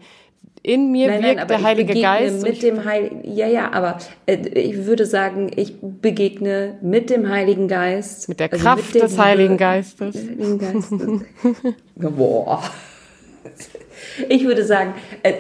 in 0.62 0.92
mir 0.92 1.08
Nein, 1.08 1.24
wirkt 1.24 1.36
nein, 1.38 1.48
der 1.48 1.64
Heilige 1.64 2.02
Geist. 2.02 2.44
mit 2.44 2.62
dem 2.62 2.84
Heiligen. 2.84 3.22
Ja, 3.24 3.48
ja, 3.48 3.72
aber 3.72 3.98
äh, 4.26 4.36
ich 4.36 4.86
würde 4.86 5.06
sagen, 5.06 5.52
ich 5.56 5.76
begegne 5.82 6.78
mit 6.82 7.10
dem 7.10 7.30
Heiligen 7.30 7.68
Geist. 7.68 8.28
Mit 8.28 8.40
der 8.40 8.52
also 8.52 8.64
Kraft 8.64 8.94
der 8.94 9.02
des 9.04 9.18
Heiligen 9.18 9.58
Geistes. 9.58 10.16
Heiligen 10.16 10.60
Geistes. 10.60 11.74
Boah. 11.96 12.64
Ich 14.28 14.44
würde 14.44 14.66
sagen, 14.66 14.94
äh, 15.24 15.34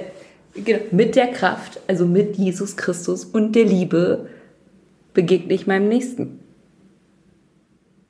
genau, 0.55 0.79
mit 0.91 1.15
der 1.15 1.27
Kraft, 1.27 1.81
also 1.87 2.05
mit 2.05 2.37
Jesus 2.37 2.77
Christus 2.77 3.25
und 3.25 3.53
der 3.55 3.65
Liebe 3.65 4.29
begegne 5.13 5.53
ich 5.53 5.67
meinem 5.67 5.89
Nächsten. 5.89 6.39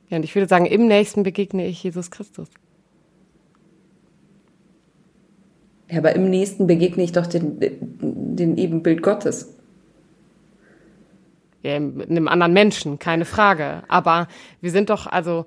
Ja, 0.08 0.16
und 0.16 0.24
ich 0.24 0.34
würde 0.34 0.48
sagen, 0.48 0.66
im 0.66 0.86
nächsten 0.86 1.22
begegne 1.22 1.66
ich 1.66 1.82
Jesus 1.82 2.10
Christus. 2.10 2.48
Ja, 5.90 5.98
aber 5.98 6.14
im 6.14 6.30
Nächsten 6.30 6.66
begegne 6.66 7.02
ich 7.02 7.12
doch 7.12 7.26
den, 7.26 7.58
den 8.00 8.56
Ebenbild 8.56 9.02
Gottes. 9.02 9.54
Ja, 11.62 11.76
in 11.76 12.00
einem 12.02 12.28
anderen 12.28 12.52
Menschen, 12.52 12.98
keine 12.98 13.24
Frage. 13.24 13.82
Aber 13.88 14.28
wir 14.60 14.70
sind 14.70 14.88
doch 14.88 15.06
also 15.06 15.46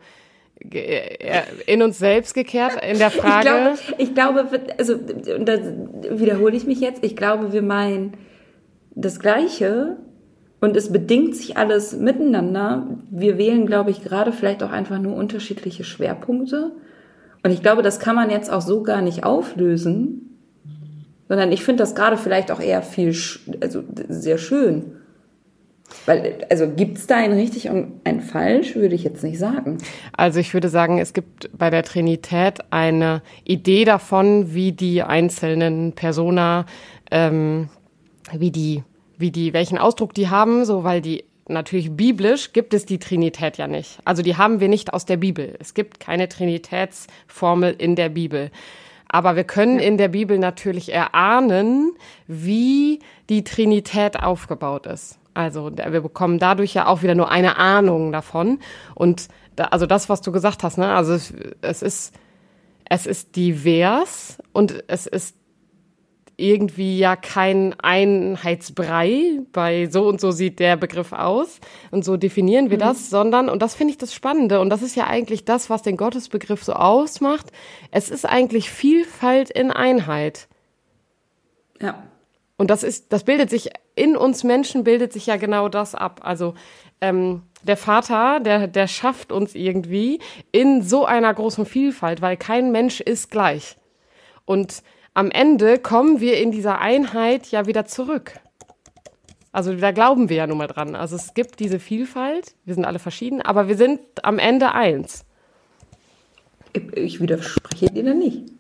äh, 0.71 1.41
in 1.65 1.81
uns 1.81 1.97
selbst 1.97 2.35
gekehrt 2.35 2.73
in 2.87 2.99
der 2.99 3.11
Frage. 3.11 3.73
Ich 3.97 4.13
glaube, 4.13 4.41
ich 4.41 4.49
glaube, 4.49 4.73
also, 4.77 4.93
und 5.35 5.47
da 5.47 5.57
wiederhole 6.11 6.55
ich 6.55 6.65
mich 6.65 6.79
jetzt, 6.79 7.03
ich 7.03 7.15
glaube, 7.15 7.53
wir 7.53 7.63
meinen 7.63 8.13
das 8.95 9.19
Gleiche 9.19 9.97
und 10.61 10.77
es 10.77 10.91
bedingt 10.91 11.35
sich 11.35 11.57
alles 11.57 11.97
miteinander. 11.97 12.87
Wir 13.09 13.37
wählen, 13.37 13.65
glaube 13.65 13.91
ich, 13.91 14.03
gerade 14.03 14.31
vielleicht 14.31 14.61
auch 14.61 14.71
einfach 14.71 14.99
nur 14.99 15.15
unterschiedliche 15.15 15.83
Schwerpunkte. 15.83 16.73
Und 17.43 17.51
ich 17.51 17.61
glaube, 17.61 17.81
das 17.81 17.99
kann 17.99 18.15
man 18.15 18.29
jetzt 18.29 18.51
auch 18.51 18.61
so 18.61 18.83
gar 18.83 19.01
nicht 19.01 19.25
auflösen, 19.25 20.22
sondern 21.27 21.51
ich 21.51 21.63
finde 21.63 21.83
das 21.83 21.95
gerade 21.95 22.17
vielleicht 22.17 22.51
auch 22.51 22.59
eher 22.59 22.81
viel, 22.81 23.15
also 23.61 23.83
sehr 24.09 24.37
schön. 24.37 24.97
Weil, 26.05 26.45
also 26.49 26.67
gibt 26.67 26.97
es 26.97 27.07
da 27.07 27.17
ein 27.17 27.33
richtig 27.33 27.69
und 27.69 28.01
ein 28.03 28.21
falsch, 28.21 28.75
würde 28.75 28.95
ich 28.95 29.03
jetzt 29.03 29.23
nicht 29.23 29.37
sagen. 29.37 29.77
Also 30.13 30.39
ich 30.39 30.53
würde 30.53 30.69
sagen, 30.69 30.99
es 30.99 31.13
gibt 31.13 31.49
bei 31.57 31.69
der 31.69 31.83
Trinität 31.83 32.59
eine 32.71 33.21
Idee 33.43 33.85
davon, 33.85 34.53
wie 34.53 34.71
die 34.71 35.03
einzelnen 35.03 35.93
Persona, 35.93 36.65
ähm, 37.11 37.69
wie 38.31 38.51
die, 38.51 38.83
wie 39.17 39.31
die, 39.31 39.53
welchen 39.53 39.77
Ausdruck 39.77 40.13
die 40.13 40.29
haben, 40.29 40.65
so 40.65 40.83
weil 40.83 41.01
die 41.01 41.25
natürlich 41.47 41.91
biblisch 41.91 42.53
gibt 42.53 42.73
es 42.73 42.85
die 42.85 42.99
Trinität 42.99 43.57
ja 43.57 43.67
nicht. 43.67 43.99
Also 44.05 44.23
die 44.23 44.37
haben 44.37 44.59
wir 44.59 44.69
nicht 44.69 44.93
aus 44.93 45.05
der 45.05 45.17
Bibel. 45.17 45.55
Es 45.59 45.73
gibt 45.73 45.99
keine 45.99 46.29
Trinitätsformel 46.29 47.75
in 47.77 47.95
der 47.95 48.09
Bibel. 48.09 48.49
Aber 49.13 49.35
wir 49.35 49.43
können 49.43 49.77
in 49.77 49.99
der 49.99 50.07
Bibel 50.07 50.39
natürlich 50.39 50.91
erahnen, 50.91 51.91
wie 52.25 52.99
die 53.29 53.43
Trinität 53.43 54.23
aufgebaut 54.23 54.87
ist. 54.87 55.19
Also 55.35 55.71
wir 55.71 56.01
bekommen 56.01 56.39
dadurch 56.39 56.73
ja 56.73 56.87
auch 56.87 57.03
wieder 57.03 57.13
nur 57.13 57.29
eine 57.29 57.57
Ahnung 57.57 58.11
davon. 58.11 58.57
Und 58.95 59.27
da, 59.55 59.65
also 59.65 59.85
das, 59.85 60.09
was 60.09 60.21
du 60.21 60.31
gesagt 60.31 60.63
hast, 60.63 60.79
ne? 60.79 60.95
Also 60.95 61.13
es, 61.13 61.31
es 61.61 61.81
ist 61.83 62.13
es 62.89 63.05
ist 63.05 63.35
divers 63.35 64.39
und 64.51 64.83
es 64.87 65.05
ist 65.05 65.35
irgendwie 66.37 66.97
ja 66.97 67.15
kein 67.15 67.75
Einheitsbrei, 67.79 69.39
bei 69.51 69.87
so 69.87 70.07
und 70.07 70.19
so 70.19 70.31
sieht 70.31 70.59
der 70.59 70.77
Begriff 70.77 71.13
aus 71.13 71.59
und 71.91 72.03
so 72.03 72.17
definieren 72.17 72.69
wir 72.69 72.77
das, 72.77 73.09
sondern, 73.09 73.49
und 73.49 73.61
das 73.61 73.75
finde 73.75 73.91
ich 73.91 73.97
das 73.97 74.13
Spannende, 74.13 74.59
und 74.59 74.69
das 74.69 74.81
ist 74.81 74.95
ja 74.95 75.07
eigentlich 75.07 75.45
das, 75.45 75.69
was 75.69 75.81
den 75.81 75.97
Gottesbegriff 75.97 76.63
so 76.63 76.73
ausmacht, 76.73 77.51
es 77.91 78.09
ist 78.09 78.25
eigentlich 78.25 78.69
Vielfalt 78.69 79.49
in 79.49 79.71
Einheit. 79.71 80.47
Ja. 81.79 82.03
Und 82.57 82.69
das 82.69 82.83
ist, 82.83 83.11
das 83.11 83.23
bildet 83.23 83.49
sich, 83.49 83.69
in 83.95 84.15
uns 84.15 84.43
Menschen 84.43 84.83
bildet 84.83 85.11
sich 85.11 85.25
ja 85.25 85.37
genau 85.37 85.69
das 85.69 85.95
ab. 85.95 86.21
Also 86.23 86.53
ähm, 87.01 87.43
der 87.63 87.77
Vater, 87.77 88.39
der, 88.39 88.67
der 88.67 88.87
schafft 88.87 89.31
uns 89.31 89.55
irgendwie 89.55 90.19
in 90.51 90.81
so 90.81 91.05
einer 91.05 91.33
großen 91.33 91.65
Vielfalt, 91.65 92.21
weil 92.21 92.37
kein 92.37 92.71
Mensch 92.71 93.01
ist 93.01 93.31
gleich. 93.31 93.77
Und 94.45 94.83
am 95.13 95.31
Ende 95.31 95.77
kommen 95.77 96.19
wir 96.19 96.37
in 96.37 96.51
dieser 96.51 96.79
Einheit 96.79 97.47
ja 97.47 97.67
wieder 97.67 97.85
zurück. 97.85 98.39
Also 99.51 99.75
da 99.75 99.91
glauben 99.91 100.29
wir 100.29 100.37
ja 100.37 100.47
nun 100.47 100.57
mal 100.57 100.67
dran. 100.67 100.95
Also 100.95 101.15
es 101.15 101.35
gibt 101.35 101.59
diese 101.59 101.79
Vielfalt, 101.79 102.55
wir 102.65 102.73
sind 102.73 102.85
alle 102.85 102.97
verschieden, 102.99 103.41
aber 103.41 103.67
wir 103.67 103.77
sind 103.77 103.99
am 104.23 104.39
Ende 104.39 104.71
eins. 104.71 105.25
Ich 106.95 107.21
widerspreche 107.21 107.91
dir 107.91 108.03
da 108.03 108.13
nicht. 108.13 108.41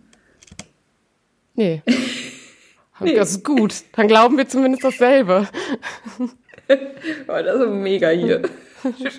Nee. 1.55 1.83
Das 2.99 3.29
ist 3.29 3.43
gut. 3.43 3.83
Dann 3.91 4.07
glauben 4.07 4.37
wir 4.37 4.47
zumindest 4.47 4.83
dasselbe. 4.83 5.47
Oh, 7.27 7.41
das 7.43 7.59
ist 7.59 7.69
mega 7.69 8.09
hier. 8.09 8.41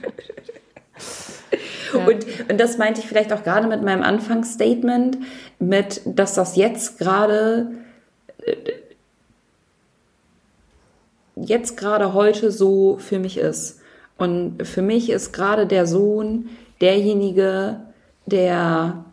Und, 1.92 2.26
und 2.50 2.60
das 2.60 2.78
meinte 2.78 3.00
ich 3.00 3.06
vielleicht 3.06 3.32
auch 3.32 3.42
gerade 3.42 3.66
mit 3.66 3.82
meinem 3.82 4.02
Anfangsstatement, 4.02 5.18
mit, 5.58 6.00
dass 6.06 6.34
das 6.34 6.56
jetzt 6.56 6.98
gerade, 6.98 7.70
äh, 8.44 8.54
jetzt 11.36 11.76
gerade 11.76 12.14
heute 12.14 12.50
so 12.50 12.96
für 12.98 13.18
mich 13.18 13.38
ist. 13.38 13.80
Und 14.16 14.66
für 14.66 14.82
mich 14.82 15.10
ist 15.10 15.32
gerade 15.32 15.66
der 15.66 15.86
Sohn 15.86 16.48
derjenige, 16.80 17.80
der 18.26 19.04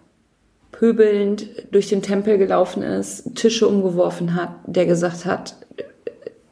pöbelnd 0.72 1.48
durch 1.72 1.90
den 1.90 2.02
Tempel 2.02 2.38
gelaufen 2.38 2.82
ist, 2.84 3.36
Tische 3.36 3.68
umgeworfen 3.68 4.36
hat, 4.36 4.52
der 4.66 4.86
gesagt 4.86 5.26
hat, 5.26 5.56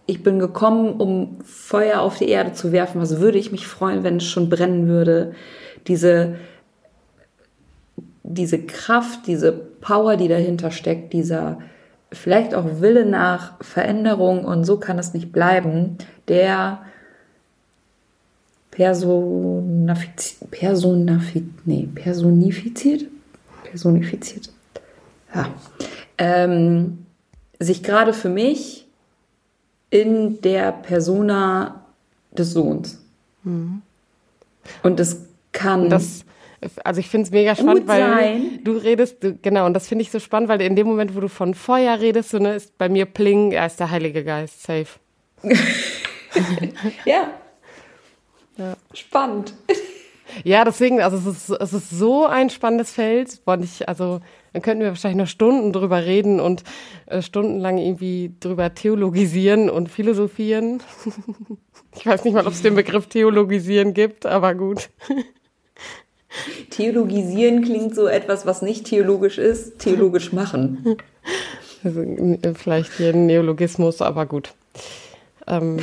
ich 0.06 0.24
bin 0.24 0.40
gekommen, 0.40 1.00
um 1.00 1.38
Feuer 1.44 2.02
auf 2.02 2.18
die 2.18 2.30
Erde 2.30 2.54
zu 2.54 2.72
werfen. 2.72 3.00
Was 3.00 3.20
würde 3.20 3.38
ich 3.38 3.52
mich 3.52 3.68
freuen, 3.68 4.04
wenn 4.04 4.18
es 4.18 4.26
schon 4.26 4.50
brennen 4.50 4.88
würde? 4.88 5.36
Diese, 5.88 6.36
diese 8.24 8.60
Kraft, 8.60 9.28
diese 9.28 9.52
Power, 9.52 10.18
die 10.18 10.28
dahinter 10.28 10.72
steckt, 10.72 11.14
dieser 11.14 11.60
vielleicht 12.12 12.56
auch 12.56 12.82
Wille 12.82 13.06
nach 13.06 13.64
Veränderung 13.64 14.46
und 14.46 14.64
so 14.64 14.78
kann 14.78 14.98
es 15.00 15.14
nicht 15.14 15.32
bleiben, 15.32 15.98
der 16.28 16.82
personifiziert, 18.72 20.52
personifiziert, 20.52 21.46
nee, 21.66 21.88
personifiziert, 21.94 23.06
personifiziert, 23.64 24.50
ja, 25.34 25.50
ähm, 26.18 27.06
sich 27.60 27.84
gerade 27.84 28.14
für 28.14 28.30
mich 28.30 28.88
in 29.90 30.42
der 30.42 30.72
Persona 30.72 31.84
des 32.32 32.54
Sohns. 32.54 33.02
Und 34.84 35.00
es 35.00 35.29
kann. 35.52 35.90
Das, 35.90 36.26
also 36.84 37.00
ich 37.00 37.08
finde 37.08 37.26
es 37.28 37.32
mega 37.32 37.56
spannend, 37.56 37.88
weil 37.88 38.60
du 38.64 38.74
redest, 38.74 39.24
du, 39.24 39.36
genau, 39.36 39.66
und 39.66 39.74
das 39.74 39.88
finde 39.88 40.04
ich 40.04 40.12
so 40.12 40.20
spannend, 40.20 40.50
weil 40.50 40.62
in 40.62 40.76
dem 40.76 40.88
Moment, 40.88 41.16
wo 41.16 41.20
du 41.20 41.30
von 41.30 41.54
Feuer 41.54 42.00
redest, 42.00 42.32
so, 42.32 42.40
ne, 42.40 42.56
ist 42.56 42.78
bei 42.78 42.90
mir 42.90 43.06
Pling, 43.06 43.52
er 43.52 43.66
ist 43.66 43.80
der 43.80 43.92
Heilige 43.92 44.24
Geist, 44.24 44.64
safe. 44.64 45.00
ja. 47.06 47.32
Ja. 48.58 48.76
Spannend. 48.94 49.54
Ja, 50.44 50.64
deswegen, 50.66 51.02
also 51.02 51.18
es 51.18 51.26
ist, 51.26 51.50
es 51.50 51.74
ist 51.74 51.90
so 51.90 52.26
ein 52.26 52.50
spannendes 52.50 52.92
Feld, 52.92 53.42
und 53.46 53.64
ich, 53.64 53.88
also 53.88 54.20
dann 54.54 54.62
könnten 54.62 54.82
wir 54.82 54.90
wahrscheinlich 54.90 55.18
noch 55.18 55.28
Stunden 55.28 55.72
drüber 55.74 56.06
reden 56.06 56.40
und 56.40 56.64
äh, 57.06 57.22
stundenlang 57.22 57.78
irgendwie 57.78 58.34
drüber 58.40 58.74
theologisieren 58.74 59.70
und 59.70 59.90
philosophieren. 59.90 60.82
ich 61.96 62.06
weiß 62.06 62.24
nicht 62.24 62.34
mal, 62.34 62.46
ob 62.46 62.54
es 62.54 62.62
den 62.62 62.76
Begriff 62.76 63.08
theologisieren 63.08 63.94
gibt, 63.94 64.26
aber 64.26 64.56
gut. 64.56 64.90
Theologisieren 66.70 67.64
klingt 67.64 67.96
so 67.96 68.08
etwas, 68.08 68.46
was 68.46 68.62
nicht 68.62 68.86
theologisch 68.86 69.38
ist, 69.38 69.80
theologisch 69.80 70.32
machen. 70.32 70.98
Also, 71.84 72.02
äh, 72.02 72.54
vielleicht 72.56 72.94
hier 72.94 73.14
ein 73.14 73.26
Neologismus, 73.26 74.02
aber 74.02 74.26
gut. 74.26 74.54
Ähm, 75.48 75.80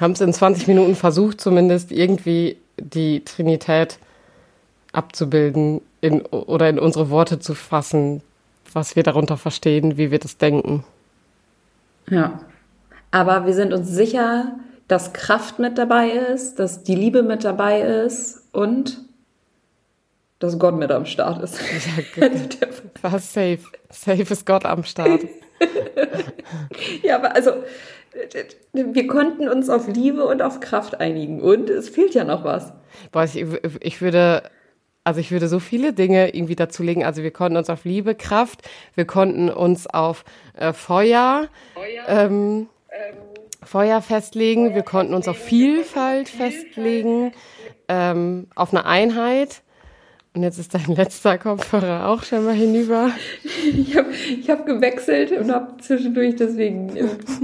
haben 0.00 0.12
es 0.12 0.20
in 0.20 0.32
20 0.32 0.66
Minuten 0.66 0.94
versucht, 0.94 1.40
zumindest 1.40 1.92
irgendwie 1.92 2.56
die 2.76 3.24
Trinität 3.24 3.98
abzubilden 4.92 5.80
in, 6.00 6.22
oder 6.22 6.68
in 6.68 6.78
unsere 6.78 7.10
Worte 7.10 7.38
zu 7.38 7.54
fassen, 7.54 8.22
was 8.72 8.96
wir 8.96 9.02
darunter 9.02 9.36
verstehen, 9.36 9.96
wie 9.96 10.10
wir 10.10 10.18
das 10.18 10.38
denken. 10.38 10.84
Ja. 12.10 12.40
Aber 13.10 13.46
wir 13.46 13.54
sind 13.54 13.72
uns 13.72 13.88
sicher, 13.88 14.58
dass 14.88 15.12
Kraft 15.12 15.58
mit 15.58 15.78
dabei 15.78 16.08
ist, 16.10 16.58
dass 16.58 16.82
die 16.82 16.94
Liebe 16.94 17.22
mit 17.22 17.44
dabei 17.44 17.80
ist 17.82 18.42
und 18.52 19.04
dass 20.38 20.58
Gott 20.58 20.76
mit 20.76 20.90
am 20.90 21.04
Start 21.04 21.42
ist. 21.42 21.58
Der- 22.16 22.30
War 23.02 23.18
safe. 23.18 23.58
Safe 23.90 24.22
ist 24.22 24.46
Gott 24.46 24.64
am 24.64 24.84
Start. 24.84 25.22
ja, 27.02 27.16
aber 27.16 27.34
also 27.34 27.50
wir 28.72 29.06
konnten 29.06 29.48
uns 29.48 29.68
auf 29.68 29.88
Liebe 29.88 30.24
und 30.26 30.40
auf 30.42 30.60
Kraft 30.60 31.00
einigen 31.00 31.40
und 31.40 31.68
es 31.70 31.88
fehlt 31.88 32.14
ja 32.14 32.24
noch 32.24 32.44
was. 32.44 32.72
Boah, 33.12 33.24
ich, 33.24 33.36
ich 33.80 34.00
würde, 34.00 34.42
Also 35.04 35.20
ich 35.20 35.30
würde 35.30 35.48
so 35.48 35.58
viele 35.58 35.92
Dinge 35.92 36.34
irgendwie 36.34 36.56
dazulegen. 36.56 37.04
Also 37.04 37.22
wir 37.22 37.30
konnten 37.32 37.56
uns 37.56 37.68
auf 37.70 37.84
Liebe, 37.84 38.14
Kraft, 38.14 38.62
wir 38.94 39.06
konnten 39.06 39.50
uns 39.50 39.86
auf 39.86 40.24
äh, 40.54 40.72
Feuer, 40.72 41.48
ähm, 42.06 42.68
Feuer 43.62 44.00
festlegen, 44.02 44.74
wir 44.74 44.82
konnten 44.82 45.14
uns 45.14 45.28
auf 45.28 45.36
Vielfalt 45.36 46.28
festlegen, 46.28 47.32
ähm, 47.88 48.46
auf 48.54 48.72
eine 48.72 48.86
Einheit. 48.86 49.62
Und 50.34 50.42
jetzt 50.42 50.58
ist 50.58 50.74
dein 50.74 50.94
letzter 50.94 51.38
Kopfhörer 51.38 52.08
auch 52.08 52.22
schon 52.22 52.44
mal 52.44 52.54
hinüber. 52.54 53.10
Ich 53.64 53.96
habe 53.96 54.08
ich 54.12 54.48
hab 54.48 54.66
gewechselt 54.66 55.32
und 55.32 55.50
habe 55.50 55.76
zwischendurch 55.78 56.36
deswegen 56.36 56.92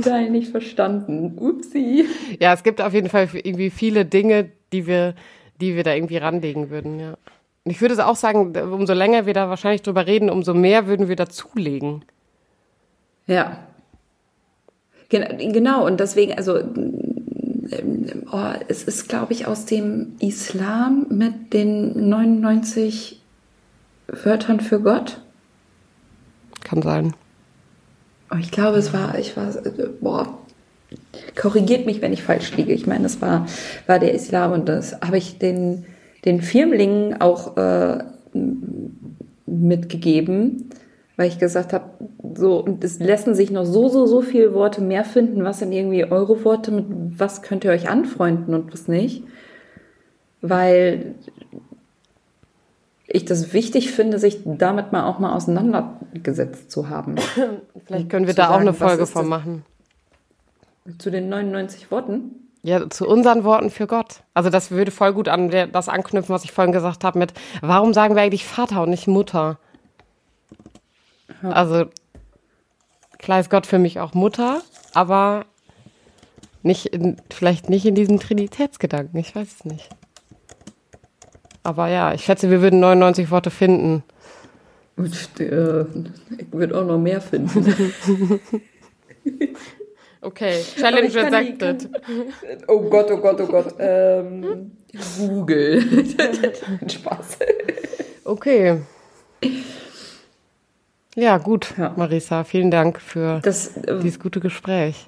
Teil 0.03 0.31
nicht 0.31 0.51
verstanden. 0.51 1.37
Upsi. 1.39 2.07
Ja, 2.39 2.55
es 2.55 2.63
gibt 2.63 2.81
auf 2.81 2.95
jeden 2.95 3.09
Fall 3.09 3.29
irgendwie 3.33 3.71
viele 3.71 4.05
Dinge, 4.05 4.51
die 4.73 4.87
wir, 4.87 5.15
die 5.61 5.75
wir 5.75 5.83
da 5.83 5.95
irgendwie 5.95 6.19
ranlegen 6.19 6.71
würden, 6.71 7.01
ja. 7.01 7.17
Und 7.65 7.71
ich 7.71 7.81
würde 7.81 8.07
auch 8.07 8.17
sagen, 8.17 8.55
umso 8.57 8.93
länger 8.93 9.25
wir 9.25 9.33
da 9.33 9.49
wahrscheinlich 9.49 9.83
drüber 9.83 10.07
reden, 10.07 10.29
umso 10.29 10.53
mehr 10.53 10.87
würden 10.87 11.09
wir 11.09 11.17
dazulegen. 11.17 12.05
Ja. 13.27 13.59
Genau, 15.09 15.87
und 15.87 16.01
deswegen, 16.01 16.35
also 16.35 16.59
oh, 18.33 18.53
es 18.69 18.85
ist, 18.85 19.09
glaube 19.09 19.33
ich, 19.33 19.47
aus 19.47 19.67
dem 19.67 20.17
Islam 20.19 21.07
mit 21.11 21.53
den 21.53 22.09
99 22.09 23.21
Wörtern 24.07 24.61
für 24.61 24.81
Gott. 24.81 25.21
Kann 26.63 26.83
sein. 26.83 27.15
Oh, 28.31 28.37
ich 28.39 28.51
glaube, 28.51 28.79
es 28.79 28.93
war, 28.93 29.19
ich 29.19 29.37
war, 29.37 29.53
boah, 30.01 30.39
korrigiert 31.37 31.87
mich, 31.87 32.01
wenn 32.01 32.13
ich 32.13 32.23
falsch 32.23 32.57
liege. 32.57 32.73
Ich 32.73 32.87
meine, 32.87 33.05
das 33.05 33.21
war, 33.21 33.47
war 33.87 33.99
der 33.99 34.15
Islam 34.15 34.53
und 34.53 34.69
das 34.69 35.01
habe 35.01 35.19
ich 35.19 35.39
den, 35.39 35.85
den 36.25 36.41
Firmlingen 36.41 37.21
auch 37.21 37.57
äh, 37.57 38.05
mitgegeben 39.47 40.71
weil 41.17 41.29
ich 41.29 41.39
gesagt 41.39 41.73
habe, 41.73 41.85
so, 42.35 42.59
und 42.59 42.83
es 42.83 42.99
lassen 42.99 43.35
sich 43.35 43.51
noch 43.51 43.65
so, 43.65 43.89
so, 43.89 44.07
so 44.07 44.21
viele 44.21 44.53
Worte 44.53 44.81
mehr 44.81 45.05
finden. 45.05 45.45
Was 45.45 45.61
sind 45.61 45.73
irgendwie 45.73 46.05
eure 46.05 46.45
Worte? 46.45 46.73
Mit 46.73 46.87
was 47.19 47.43
könnt 47.43 47.65
ihr 47.65 47.71
euch 47.71 47.89
anfreunden 47.89 48.55
und 48.55 48.73
was 48.73 48.89
nicht? 48.89 49.23
Weil 50.41 51.15
ich 53.07 53.25
das 53.25 53.53
wichtig 53.53 53.93
finde, 53.93 54.19
sich 54.19 54.41
damit 54.45 54.91
mal 54.91 55.05
auch 55.05 55.21
mal 55.21 55.35
auseinandergesetzt 55.35 56.71
zu 56.71 56.89
haben. 56.89 57.15
Vielleicht 57.87 58.11
können 58.11 58.27
wir 58.27 58.35
da 58.35 58.45
sagen, 58.45 58.55
auch 58.55 58.61
eine 58.61 58.75
Folge 58.75 59.07
von 59.07 59.29
machen. 59.29 59.65
Zu 60.99 61.11
den 61.11 61.29
99 61.29 61.91
Worten? 61.91 62.49
Ja, 62.63 62.89
zu 62.91 63.07
unseren 63.07 63.45
Worten 63.45 63.71
für 63.71 63.87
Gott. 63.87 64.23
Also 64.33 64.51
das 64.51 64.71
würde 64.71 64.91
voll 64.91 65.13
gut 65.13 65.29
an 65.29 65.51
das 65.51 65.89
anknüpfen, 65.89 66.35
was 66.35 66.45
ich 66.45 66.53
vorhin 66.53 66.73
gesagt 66.73 67.05
habe 67.05 67.19
mit, 67.19 67.35
warum 67.61 67.95
sagen 67.95 68.17
wir 68.17 68.23
eigentlich 68.23 68.47
Vater 68.47 68.83
und 68.83 68.91
nicht 68.91 69.07
Mutter? 69.07 69.59
Ja. 71.45 71.51
Also 71.51 71.85
klar 73.19 73.41
ist 73.41 73.51
Gott 73.51 73.67
für 73.67 73.79
mich 73.79 74.01
auch 74.01 74.15
Mutter, 74.15 74.63
aber 74.95 75.45
nicht 76.63 76.87
in, 76.87 77.19
vielleicht 77.31 77.69
nicht 77.69 77.85
in 77.85 77.95
diesem 77.95 78.19
Trinitätsgedanken, 78.19 79.21
ich 79.21 79.37
weiß 79.37 79.49
es 79.59 79.65
nicht. 79.67 79.91
Aber 81.63 81.89
ja, 81.89 82.15
ich 82.15 82.25
schätze, 82.25 82.51
wir 82.51 82.63
würden 82.63 82.81
99 82.81 83.31
Worte 83.31 83.51
finden. 83.51 84.03
Und, 84.97 85.41
äh, 85.41 85.83
ich 86.39 86.53
würde 86.53 86.81
auch 86.81 86.87
noch 86.87 86.99
mehr 86.99 87.21
finden. 87.21 87.67
okay, 90.23 90.63
Challenge 90.77 91.07
accepted. 91.07 91.91
Oh 92.69 92.81
Gott, 92.81 93.11
oh 93.11 93.19
Gott, 93.19 93.41
oh 93.41 93.47
Gott. 93.47 93.75
Ähm, 93.79 94.73
Google. 95.19 95.83
Spaß. 96.89 97.39
Okay. 98.25 98.81
Ja, 101.15 101.39
gut, 101.39 101.75
ja. 101.79 101.93
Marisa, 101.97 102.45
vielen 102.45 102.71
Dank 102.71 103.01
für 103.01 103.41
das, 103.43 103.77
äh, 103.77 104.01
dieses 104.01 104.19
gute 104.19 104.41
Gespräch. 104.41 105.07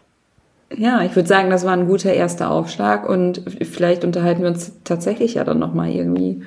Ja, 0.74 1.02
ich 1.02 1.14
würde 1.14 1.28
sagen, 1.28 1.50
das 1.50 1.64
war 1.64 1.72
ein 1.72 1.86
guter 1.86 2.12
erster 2.12 2.50
Aufschlag 2.50 3.09
und 3.09 3.42
vielleicht 3.62 4.04
unterhalten 4.04 4.42
wir 4.42 4.48
uns 4.48 4.72
tatsächlich 4.82 5.34
ja 5.34 5.44
dann 5.44 5.59
nochmal 5.59 5.90
irgendwie 5.90 6.42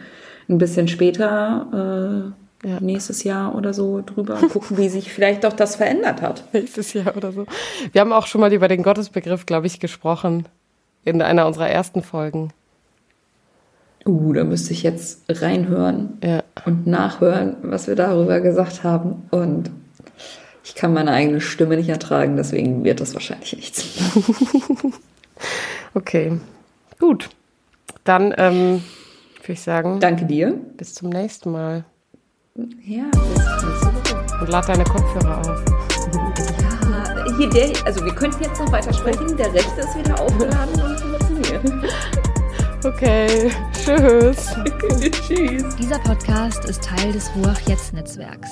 ein 0.50 0.58
bisschen 0.58 0.88
später, 0.88 2.34
äh, 2.64 2.68
ja. 2.68 2.80
nächstes 2.82 3.24
Jahr 3.24 3.56
oder 3.56 3.74
so 3.74 4.02
drüber 4.06 4.36
gucken, 4.52 4.78
wie 4.78 4.90
sich 4.90 5.14
vielleicht 5.14 5.46
doch 5.46 5.54
das 5.54 5.78
verändert 5.78 6.22
hat. 6.22 6.44
Nächstes 6.54 6.92
Jahr 6.94 7.16
oder 7.16 7.32
so. 7.32 7.46
Wir 7.92 8.02
haben 8.02 8.12
auch 8.12 8.28
schon 8.28 8.42
mal 8.42 8.52
über 8.52 8.68
den 8.68 8.84
Gottesbegriff, 8.84 9.46
glaube 9.46 9.68
ich, 9.68 9.80
gesprochen 9.80 10.48
in 11.06 11.22
einer 11.22 11.48
unserer 11.48 11.70
ersten 11.70 12.02
Folgen. 12.02 12.52
Uh, 14.06 14.34
da 14.34 14.44
müsste 14.44 14.74
ich 14.74 14.84
jetzt 14.84 15.24
reinhören 15.30 16.18
ja. 16.24 16.44
und 16.66 16.88
nachhören, 16.88 17.58
was 17.62 17.88
wir 17.88 17.96
darüber 17.96 18.40
gesagt 18.40 18.84
haben. 18.84 19.24
Und 19.32 19.72
ich 20.64 20.76
kann 20.76 20.94
meine 20.94 21.12
eigene 21.12 21.42
Stimme 21.42 21.76
nicht 21.78 21.90
ertragen, 21.90 22.38
deswegen 22.38 22.84
wird 22.84 23.02
das 23.02 23.14
wahrscheinlich 23.14 23.56
nichts. 23.56 23.86
okay, 25.94 26.40
gut. 27.00 27.30
Dann 28.04 28.34
ähm, 28.38 28.84
würde 29.42 29.54
ich 29.54 29.62
sagen. 29.62 30.00
Danke 30.00 30.26
dir. 30.26 30.54
Bis 30.78 30.94
zum 30.94 31.10
nächsten 31.10 31.52
Mal. 31.52 31.86
Ja, 32.84 33.04
bis 33.12 33.22
nächste 33.64 33.88
Woche. 33.88 34.42
Und 34.42 34.50
lad 34.50 34.70
deine 34.70 34.84
Kopfhörer 34.84 35.40
auf. 35.40 35.66
Ja, 36.16 37.38
hier 37.38 37.50
der, 37.50 37.86
also 37.86 38.04
wir 38.04 38.14
könnten 38.14 38.44
jetzt 38.44 38.60
noch 38.60 38.72
weiter 38.72 38.94
sprechen. 38.94 39.36
Der 39.38 39.54
rechte 39.54 39.82
ist 39.82 39.98
wieder 39.98 40.20
aufgeladen 40.20 40.82
und 40.82 41.00
funktioniert. 41.00 42.26
Okay, 42.86 43.52
tschüss. 43.74 44.56
tschüss. 45.28 45.76
Dieser 45.76 46.00
Podcast 46.00 46.64
ist 46.64 46.82
Teil 46.82 47.12
des 47.12 47.30
Ruach 47.36 47.60
Jetzt 47.68 47.92
Netzwerks. 47.92 48.50